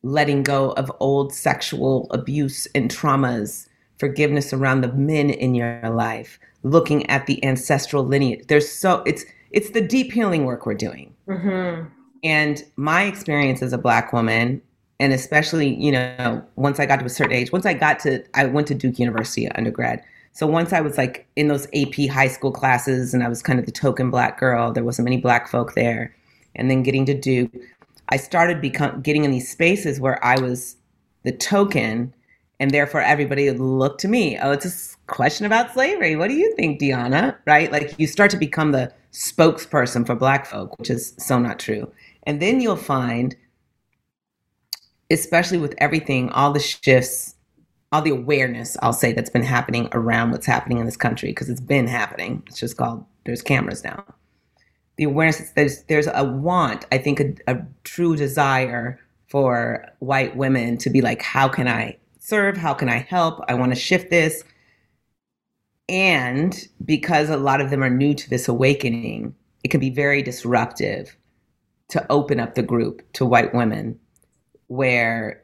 [0.01, 3.67] letting go of old sexual abuse and traumas,
[3.99, 8.45] forgiveness around the men in your life, looking at the ancestral lineage.
[8.47, 11.13] There's so it's it's the deep healing work we're doing.
[11.27, 11.89] Mm-hmm.
[12.23, 14.61] And my experience as a black woman,
[15.01, 18.23] and especially you know once I got to a certain age, once I got to
[18.35, 20.01] I went to Duke University undergrad
[20.37, 23.57] so once I was like in those AP high school classes and I was kind
[23.57, 26.15] of the token black girl, there wasn't many black folk there.
[26.53, 27.51] And then getting to Duke,
[28.09, 30.75] I started become getting in these spaces where I was
[31.23, 32.13] the token
[32.59, 34.37] and therefore everybody would look to me.
[34.37, 36.15] Oh, it's a question about slavery.
[36.15, 37.35] What do you think, Deanna?
[37.47, 37.71] Right?
[37.71, 41.91] Like you start to become the spokesperson for black folk, which is so not true.
[42.27, 43.35] And then you'll find,
[45.09, 47.33] especially with everything, all the shifts
[47.91, 51.49] all the awareness I'll say that's been happening around what's happening in this country because
[51.49, 52.43] it's been happening.
[52.47, 54.03] It's just called there's cameras now.
[54.97, 60.77] The awareness there's there's a want, I think a, a true desire for white women
[60.79, 62.57] to be like, how can I serve?
[62.57, 63.43] How can I help?
[63.47, 64.43] I want to shift this.
[65.89, 69.33] And because a lot of them are new to this awakening,
[69.63, 71.15] it can be very disruptive
[71.89, 73.97] to open up the group to white women
[74.67, 75.41] where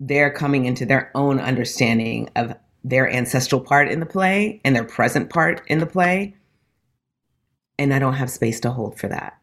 [0.00, 4.84] they're coming into their own understanding of their ancestral part in the play and their
[4.84, 6.34] present part in the play.
[7.78, 9.38] And I don't have space to hold for that.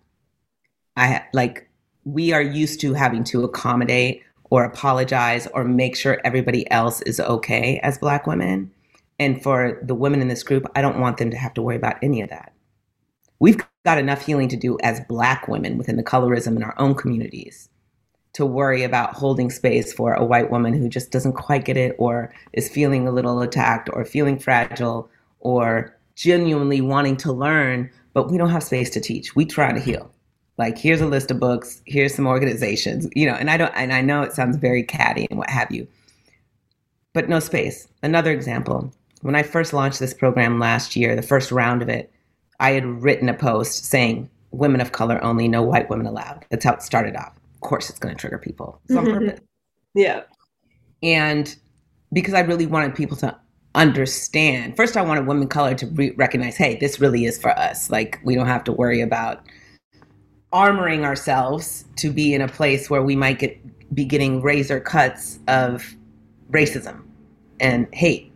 [0.95, 1.69] I like,
[2.03, 7.19] we are used to having to accommodate or apologize or make sure everybody else is
[7.19, 8.71] okay as Black women.
[9.19, 11.75] And for the women in this group, I don't want them to have to worry
[11.75, 12.53] about any of that.
[13.39, 16.95] We've got enough healing to do as Black women within the colorism in our own
[16.95, 17.69] communities
[18.37, 21.95] to worry about holding space for a white woman who just doesn't quite get it
[21.97, 25.09] or is feeling a little attacked or feeling fragile
[25.39, 29.35] or genuinely wanting to learn, but we don't have space to teach.
[29.35, 30.11] We try to heal.
[30.59, 33.91] Like here's a list of books, here's some organizations, you know, and I don't and
[33.91, 35.87] I know it sounds very catty and what have you.
[37.13, 37.87] But no space.
[38.03, 38.93] Another example.
[39.23, 42.11] When I first launched this program last year, the first round of it,
[42.59, 46.45] I had written a post saying women of color only, no white women allowed.
[46.51, 48.81] That's how it started off of course it's going to trigger people.
[48.85, 49.25] It's on mm-hmm.
[49.25, 49.41] purpose.
[49.93, 50.23] Yeah.
[51.03, 51.55] And
[52.13, 53.37] because I really wanted people to
[53.75, 57.51] understand, first I wanted women of color to re- recognize, hey, this really is for
[57.51, 57.89] us.
[57.89, 59.43] Like we don't have to worry about
[60.53, 63.59] armoring ourselves to be in a place where we might get
[63.93, 65.95] be getting razor cuts of
[66.51, 67.03] racism
[67.59, 68.31] and hate,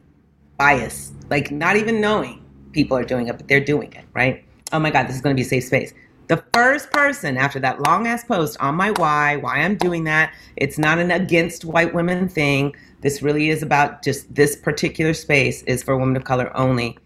[0.58, 4.46] bias, like not even knowing people are doing it, but they're doing it, right?
[4.72, 5.94] Oh my God, this is going to be a safe space.
[6.32, 10.34] The first person after that long ass post on my why, why I'm doing that,
[10.56, 12.74] it's not an against white women thing.
[13.02, 16.98] This really is about just this particular space is for women of color only,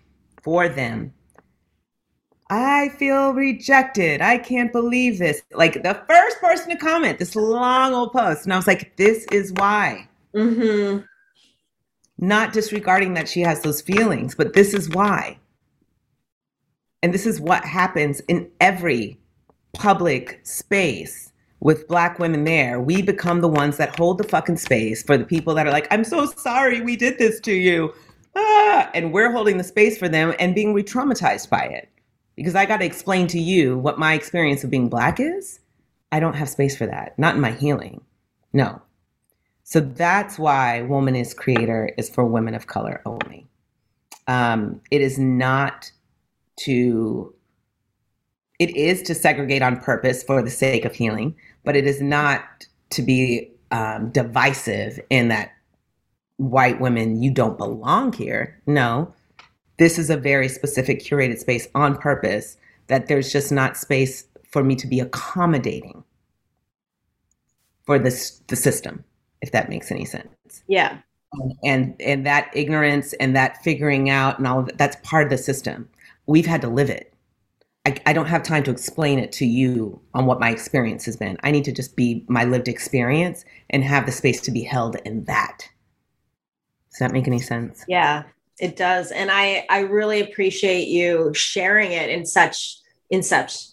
[0.43, 1.11] for them.
[2.51, 4.21] I feel rejected.
[4.21, 5.41] I can't believe this.
[5.53, 8.43] Like the first person to comment this long old post.
[8.43, 10.07] And I was like, this is why.
[10.35, 10.99] Mm-hmm.
[12.19, 15.39] Not disregarding that she has those feelings, but this is why.
[17.05, 19.19] And this is what happens in every
[19.73, 22.79] public space with black women there.
[22.79, 25.87] We become the ones that hold the fucking space for the people that are like,
[25.91, 27.93] I'm so sorry we did this to you.
[28.35, 31.89] Ah, and we're holding the space for them and being re traumatized by it.
[32.35, 35.59] Because I got to explain to you what my experience of being black is.
[36.11, 38.01] I don't have space for that, not in my healing.
[38.51, 38.81] No.
[39.61, 43.45] So that's why Woman as Creator is for women of color only.
[44.25, 45.91] Um, it is not
[46.57, 47.33] to
[48.59, 52.65] it is to segregate on purpose for the sake of healing, but it is not
[52.91, 55.51] to be um, divisive in that
[56.37, 58.61] white women, you don't belong here.
[58.65, 59.13] No,
[59.77, 64.63] this is a very specific curated space on purpose that there's just not space for
[64.63, 66.03] me to be accommodating
[67.85, 69.03] for this the system,
[69.41, 70.63] if that makes any sense.
[70.67, 70.99] Yeah.
[71.63, 75.29] And and that ignorance and that figuring out and all of that, that's part of
[75.29, 75.89] the system
[76.27, 77.13] we've had to live it.
[77.85, 81.15] I, I don't have time to explain it to you on what my experience has
[81.15, 81.37] been.
[81.43, 84.95] I need to just be my lived experience and have the space to be held
[85.05, 85.69] in that.
[86.91, 87.85] Does that make any sense?
[87.87, 88.23] Yeah,
[88.59, 89.11] it does.
[89.11, 92.77] And I, I really appreciate you sharing it in such
[93.11, 93.67] in such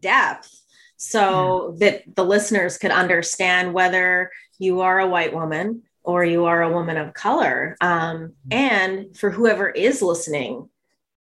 [0.00, 0.60] depth
[0.96, 1.90] so yeah.
[1.90, 6.72] that the listeners could understand whether you are a white woman or you are a
[6.72, 7.76] woman of color.
[7.80, 8.52] Um, mm-hmm.
[8.52, 10.68] and for whoever is listening,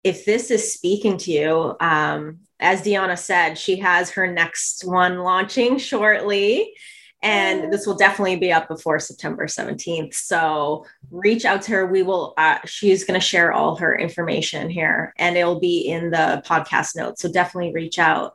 [0.02, 5.18] if this is speaking to you, um, as Deanna said, she has her next one
[5.18, 6.74] launching shortly.
[7.22, 10.14] And this will definitely be up before September 17th.
[10.14, 11.86] So reach out to her.
[11.86, 16.10] We will, uh, she's going to share all her information here and it'll be in
[16.10, 17.20] the podcast notes.
[17.20, 18.34] So definitely reach out.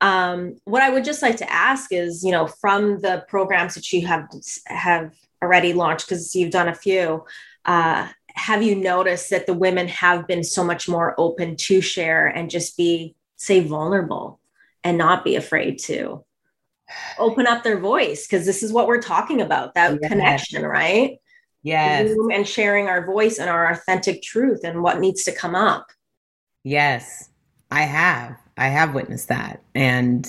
[0.00, 3.92] Um, what I would just like to ask is, you know, from the programs that
[3.92, 4.28] you have
[4.66, 7.24] have already launched, because you've done a few,
[7.64, 12.26] uh, have you noticed that the women have been so much more open to share
[12.26, 14.40] and just be say vulnerable
[14.82, 16.24] and not be afraid to
[17.18, 18.26] open up their voice?
[18.26, 20.10] Because this is what we're talking about that yes.
[20.10, 21.18] connection right?
[21.62, 22.14] Yes.
[22.30, 25.86] And sharing our voice and our authentic truth and what needs to come up.
[26.62, 27.30] Yes.
[27.70, 28.36] I have.
[28.56, 29.62] I have witnessed that.
[29.74, 30.28] And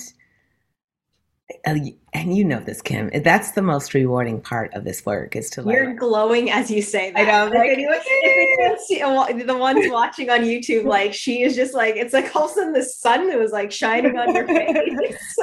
[1.64, 1.76] Uh,
[2.12, 3.08] and you know this, Kim.
[3.22, 5.62] That's the most rewarding part of this work is to.
[5.62, 7.20] You're glowing as you say that.
[7.20, 7.56] I know.
[7.56, 8.58] Like, if anyone, if
[8.98, 12.46] anyone see, the ones watching on YouTube, like she is just like it's like all
[12.46, 15.36] of a sudden the sun was like shining on your face.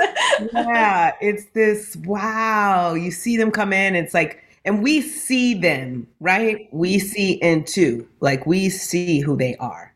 [0.53, 2.95] yeah, it's this wow.
[2.95, 3.95] You see them come in.
[3.95, 6.67] It's like, and we see them, right?
[6.73, 7.07] We mm-hmm.
[7.07, 9.93] see into like we see who they are.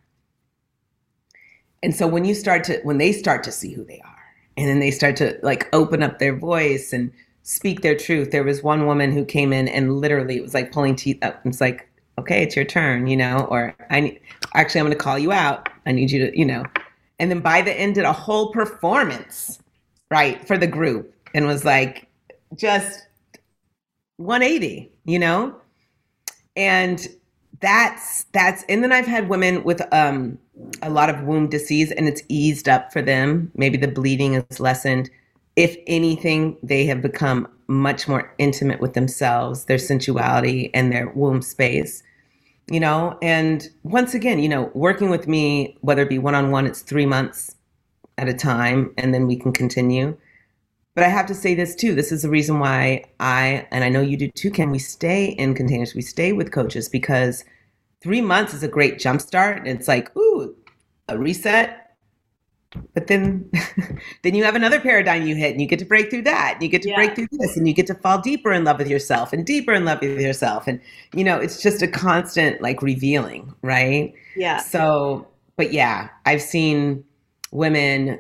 [1.83, 4.16] And so when you start to when they start to see who they are
[4.57, 7.11] and then they start to like open up their voice and
[7.43, 8.31] speak their truth.
[8.31, 11.39] There was one woman who came in and literally it was like pulling teeth up.
[11.45, 11.87] It's like,
[12.17, 14.19] okay, it's your turn, you know, or I need,
[14.55, 15.69] actually, I'm going to call you out.
[15.85, 16.65] I need you to, you know,
[17.19, 19.59] and then by the end did a whole performance,
[20.09, 22.07] right, for the group and was like
[22.55, 23.07] just
[24.17, 25.55] 180, you know,
[26.55, 27.07] and
[27.59, 30.37] that's that's and then I've had women with um
[30.81, 33.51] a lot of womb disease and it's eased up for them.
[33.55, 35.09] Maybe the bleeding is lessened.
[35.55, 41.41] If anything, they have become much more intimate with themselves, their sensuality, and their womb
[41.41, 42.03] space.
[42.69, 46.51] You know, and once again, you know, working with me, whether it be one on
[46.51, 47.55] one, it's three months
[48.17, 50.17] at a time, and then we can continue.
[50.95, 51.93] but I have to say this too.
[51.93, 55.27] This is the reason why I, and I know you do too, Kim, We stay
[55.27, 57.45] in containers, we stay with coaches because
[58.01, 59.57] three months is a great jumpstart.
[59.57, 60.55] And it's like, ooh,
[61.07, 61.83] a reset.
[62.93, 63.49] But then,
[64.23, 66.53] then you have another paradigm you hit, and you get to break through that.
[66.55, 66.95] And You get to yeah.
[66.95, 69.73] break through this, and you get to fall deeper in love with yourself, and deeper
[69.73, 70.81] in love with yourself, and
[71.13, 74.13] you know, it's just a constant like revealing, right?
[74.35, 74.59] Yeah.
[74.59, 77.05] So, but yeah, I've seen
[77.51, 78.19] women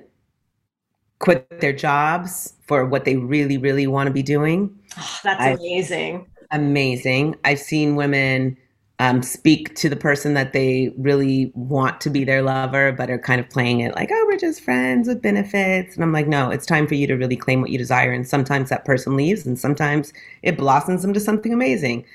[1.19, 4.77] quit their jobs for what they really, really want to be doing.
[4.97, 6.25] Oh, that's I've, amazing.
[6.51, 7.35] Amazing.
[7.43, 8.57] I've seen women
[8.99, 13.19] um, speak to the person that they really want to be their lover, but are
[13.19, 15.93] kind of playing it like, oh, we're just friends with benefits.
[15.95, 18.11] And I'm like, no, it's time for you to really claim what you desire.
[18.11, 22.05] And sometimes that person leaves, and sometimes it blossoms into something amazing.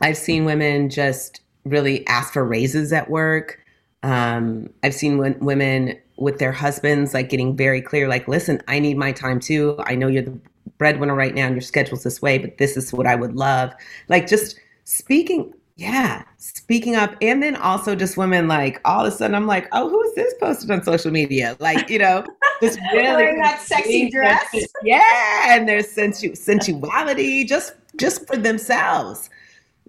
[0.00, 3.60] I've seen women just really ask for raises at work.
[4.02, 8.78] Um, I've seen w- women with their husbands, like getting very clear, like, listen, I
[8.78, 9.76] need my time too.
[9.80, 10.38] I know you're the
[10.78, 13.72] breadwinner right now and your schedule's this way, but this is what I would love.
[14.08, 17.14] Like, just speaking, yeah, speaking up.
[17.20, 20.14] And then also just women, like, all of a sudden, I'm like, oh, who is
[20.14, 21.54] this posted on social media?
[21.60, 22.24] Like, you know,
[22.62, 24.46] just really wearing that sexy dress.
[24.82, 25.54] Yeah.
[25.54, 29.28] And their sensu- sensuality just, just for themselves.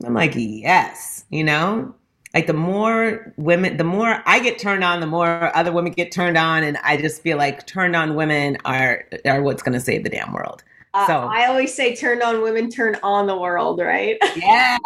[0.03, 1.93] I'm like, yes, you know?
[2.33, 6.11] like the more women the more i get turned on the more other women get
[6.11, 9.79] turned on and i just feel like turned on women are are what's going to
[9.79, 10.61] save the damn world
[10.97, 14.79] uh, so i always say turn on women turn on the world right yes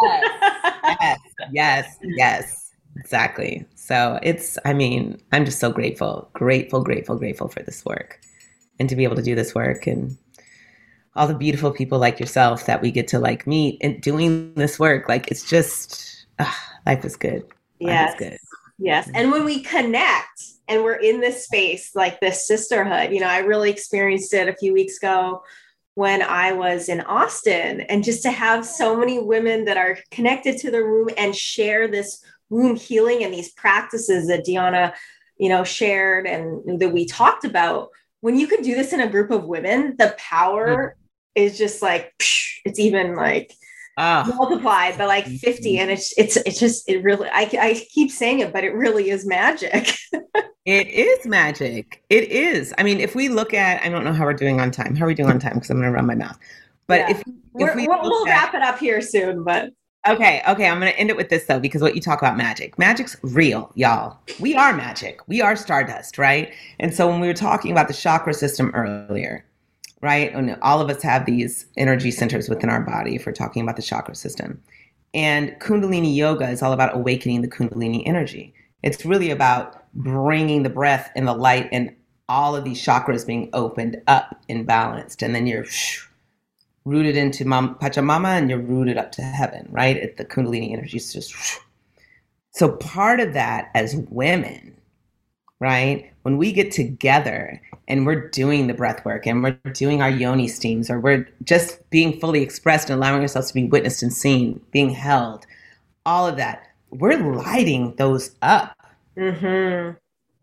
[0.84, 1.20] yes
[1.52, 7.64] yes yes exactly so it's i mean i'm just so grateful grateful grateful grateful for
[7.64, 8.20] this work
[8.80, 10.18] and to be able to do this work and
[11.16, 14.80] all the beautiful people like yourself that we get to like meet and doing this
[14.80, 16.52] work like it's just uh,
[16.86, 17.44] life is good.
[17.44, 18.14] Life yes.
[18.14, 18.38] Is good.
[18.80, 19.10] Yes.
[19.14, 23.40] And when we connect and we're in this space, like this sisterhood, you know, I
[23.40, 25.44] really experienced it a few weeks ago
[25.96, 27.82] when I was in Austin.
[27.82, 31.88] And just to have so many women that are connected to the room and share
[31.88, 34.94] this womb healing and these practices that Deanna,
[35.38, 37.90] you know, shared and that we talked about.
[38.22, 41.44] When you can do this in a group of women, the power mm-hmm.
[41.44, 42.14] is just like,
[42.66, 43.54] it's even like,
[43.98, 48.12] uh, multiplied by like 50 and it's it's it's just it really I, I keep
[48.12, 49.96] saying it but it really is magic.
[50.64, 52.04] It is magic.
[52.12, 52.72] It is.
[52.78, 54.96] I mean if we look at i don't know how we're doing on time.
[54.96, 55.56] How are we doing on time?
[55.56, 56.38] Because i'm going to run my mouth.
[56.86, 57.10] But yeah.
[57.10, 57.20] if,
[57.56, 59.72] if we we'll, we'll wrap it up here soon but
[60.08, 62.36] Okay, okay, I'm going to end it with this though, because what you talk about
[62.36, 64.18] magic, magic's real, y'all.
[64.40, 65.20] We are magic.
[65.28, 66.52] We are stardust, right?
[66.80, 69.46] And so when we were talking about the chakra system earlier,
[70.02, 70.34] right?
[70.34, 73.76] And all of us have these energy centers within our body if we're talking about
[73.76, 74.62] the chakra system.
[75.14, 78.54] And Kundalini yoga is all about awakening the Kundalini energy.
[78.84, 81.96] It's really about bringing the breath and the light and
[82.30, 85.22] all of these chakras being opened up and balanced.
[85.22, 85.66] And then you're
[86.86, 89.98] rooted into Pachamama and you're rooted up to heaven, right?
[89.98, 91.36] It, the Kundalini energy is just.
[92.52, 94.76] So part of that as women,
[95.60, 96.11] right?
[96.24, 100.48] When we get together and we're doing the breath work and we're doing our yoni
[100.48, 104.62] steams or we're just being fully expressed and allowing ourselves to be witnessed and seen,
[104.72, 105.46] being held,
[106.06, 108.78] all of that, we're lighting those up.
[109.18, 109.98] Mm-hmm.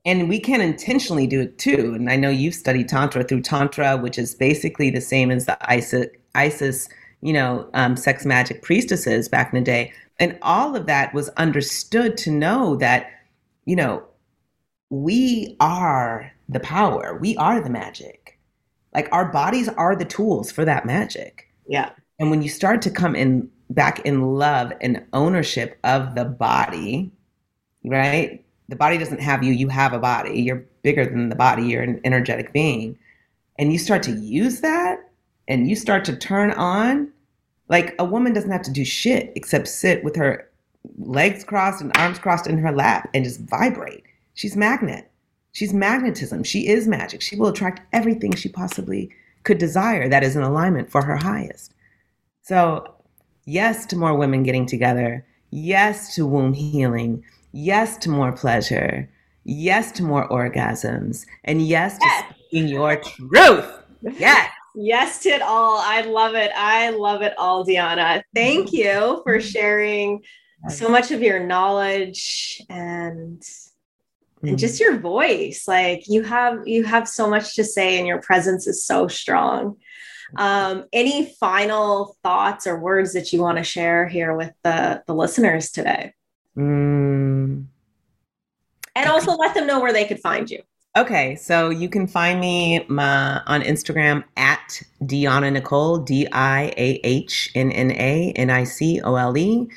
[0.05, 1.93] And we can intentionally do it too.
[1.95, 5.59] And I know you've studied Tantra through Tantra, which is basically the same as the
[5.71, 6.89] Isis, Isis
[7.21, 9.93] you know, um, sex magic priestesses back in the day.
[10.21, 13.11] And all of that was understood to know that,
[13.65, 14.05] you know,
[14.91, 17.19] we are the power.
[17.21, 18.39] We are the magic.
[18.95, 21.49] Like our bodies are the tools for that magic.
[21.67, 21.91] Yeah.
[22.19, 27.11] And when you start to come in back in love and ownership of the body,
[27.85, 28.45] right?
[28.69, 30.41] The body doesn't have you, you have a body.
[30.41, 32.99] You're bigger than the body, you're an energetic being.
[33.59, 35.11] And you start to use that
[35.49, 37.13] and you start to turn on.
[37.69, 40.49] Like a woman doesn't have to do shit except sit with her
[40.99, 44.05] legs crossed and arms crossed in her lap and just vibrate.
[44.39, 45.11] She's magnet.
[45.51, 46.45] She's magnetism.
[46.45, 47.21] She is magic.
[47.23, 49.11] She will attract everything she possibly
[49.43, 51.75] could desire that is in alignment for her highest.
[52.43, 52.95] So,
[53.47, 55.27] yes to more women getting together.
[55.51, 57.25] Yes to womb healing.
[57.51, 59.11] Yes to more pleasure.
[59.43, 61.27] Yes to more orgasms.
[61.43, 62.25] And yes to yes.
[62.31, 63.73] speaking your truth.
[64.03, 64.53] Yes.
[64.77, 65.79] Yes to it all.
[65.79, 66.53] I love it.
[66.55, 68.23] I love it all, Deanna.
[68.37, 69.49] Thank you for mm-hmm.
[69.49, 70.23] sharing
[70.69, 73.43] so much of your knowledge and
[74.43, 74.57] and mm-hmm.
[74.57, 78.67] just your voice like you have you have so much to say and your presence
[78.67, 79.77] is so strong
[80.37, 85.15] um, any final thoughts or words that you want to share here with the the
[85.15, 86.13] listeners today
[86.57, 87.65] mm.
[88.95, 90.63] and also let them know where they could find you
[90.97, 97.01] Okay, so you can find me my, on Instagram at Diahnna Nicole, D I A
[97.05, 99.69] H N N A N I C O L E.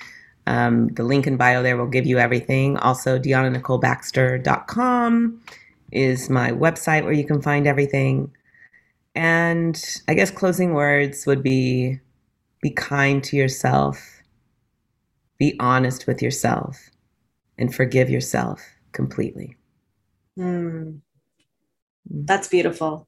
[0.48, 2.78] Um, the link in bio there will give you everything.
[2.78, 5.42] Also, DiahnnaNicoleBaxter.com
[5.92, 8.32] is my website where you can find everything.
[9.14, 9.78] And
[10.08, 12.00] I guess closing words would be
[12.62, 14.22] be kind to yourself,
[15.40, 16.90] be honest with yourself,
[17.58, 18.62] and forgive yourself
[18.92, 19.58] completely.
[20.38, 21.00] Mm.
[22.10, 23.08] That's beautiful.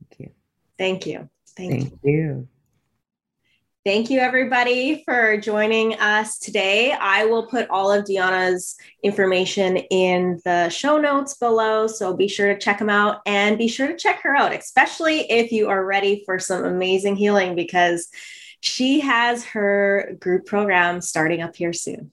[0.00, 0.30] Thank you.
[0.78, 1.28] Thank you.
[1.56, 2.12] Thank, Thank you.
[2.12, 2.48] you.
[3.88, 6.92] Thank you, everybody, for joining us today.
[6.92, 11.86] I will put all of Diahnna's information in the show notes below.
[11.86, 15.20] So be sure to check them out and be sure to check her out, especially
[15.32, 18.08] if you are ready for some amazing healing, because
[18.60, 22.12] she has her group program starting up here soon.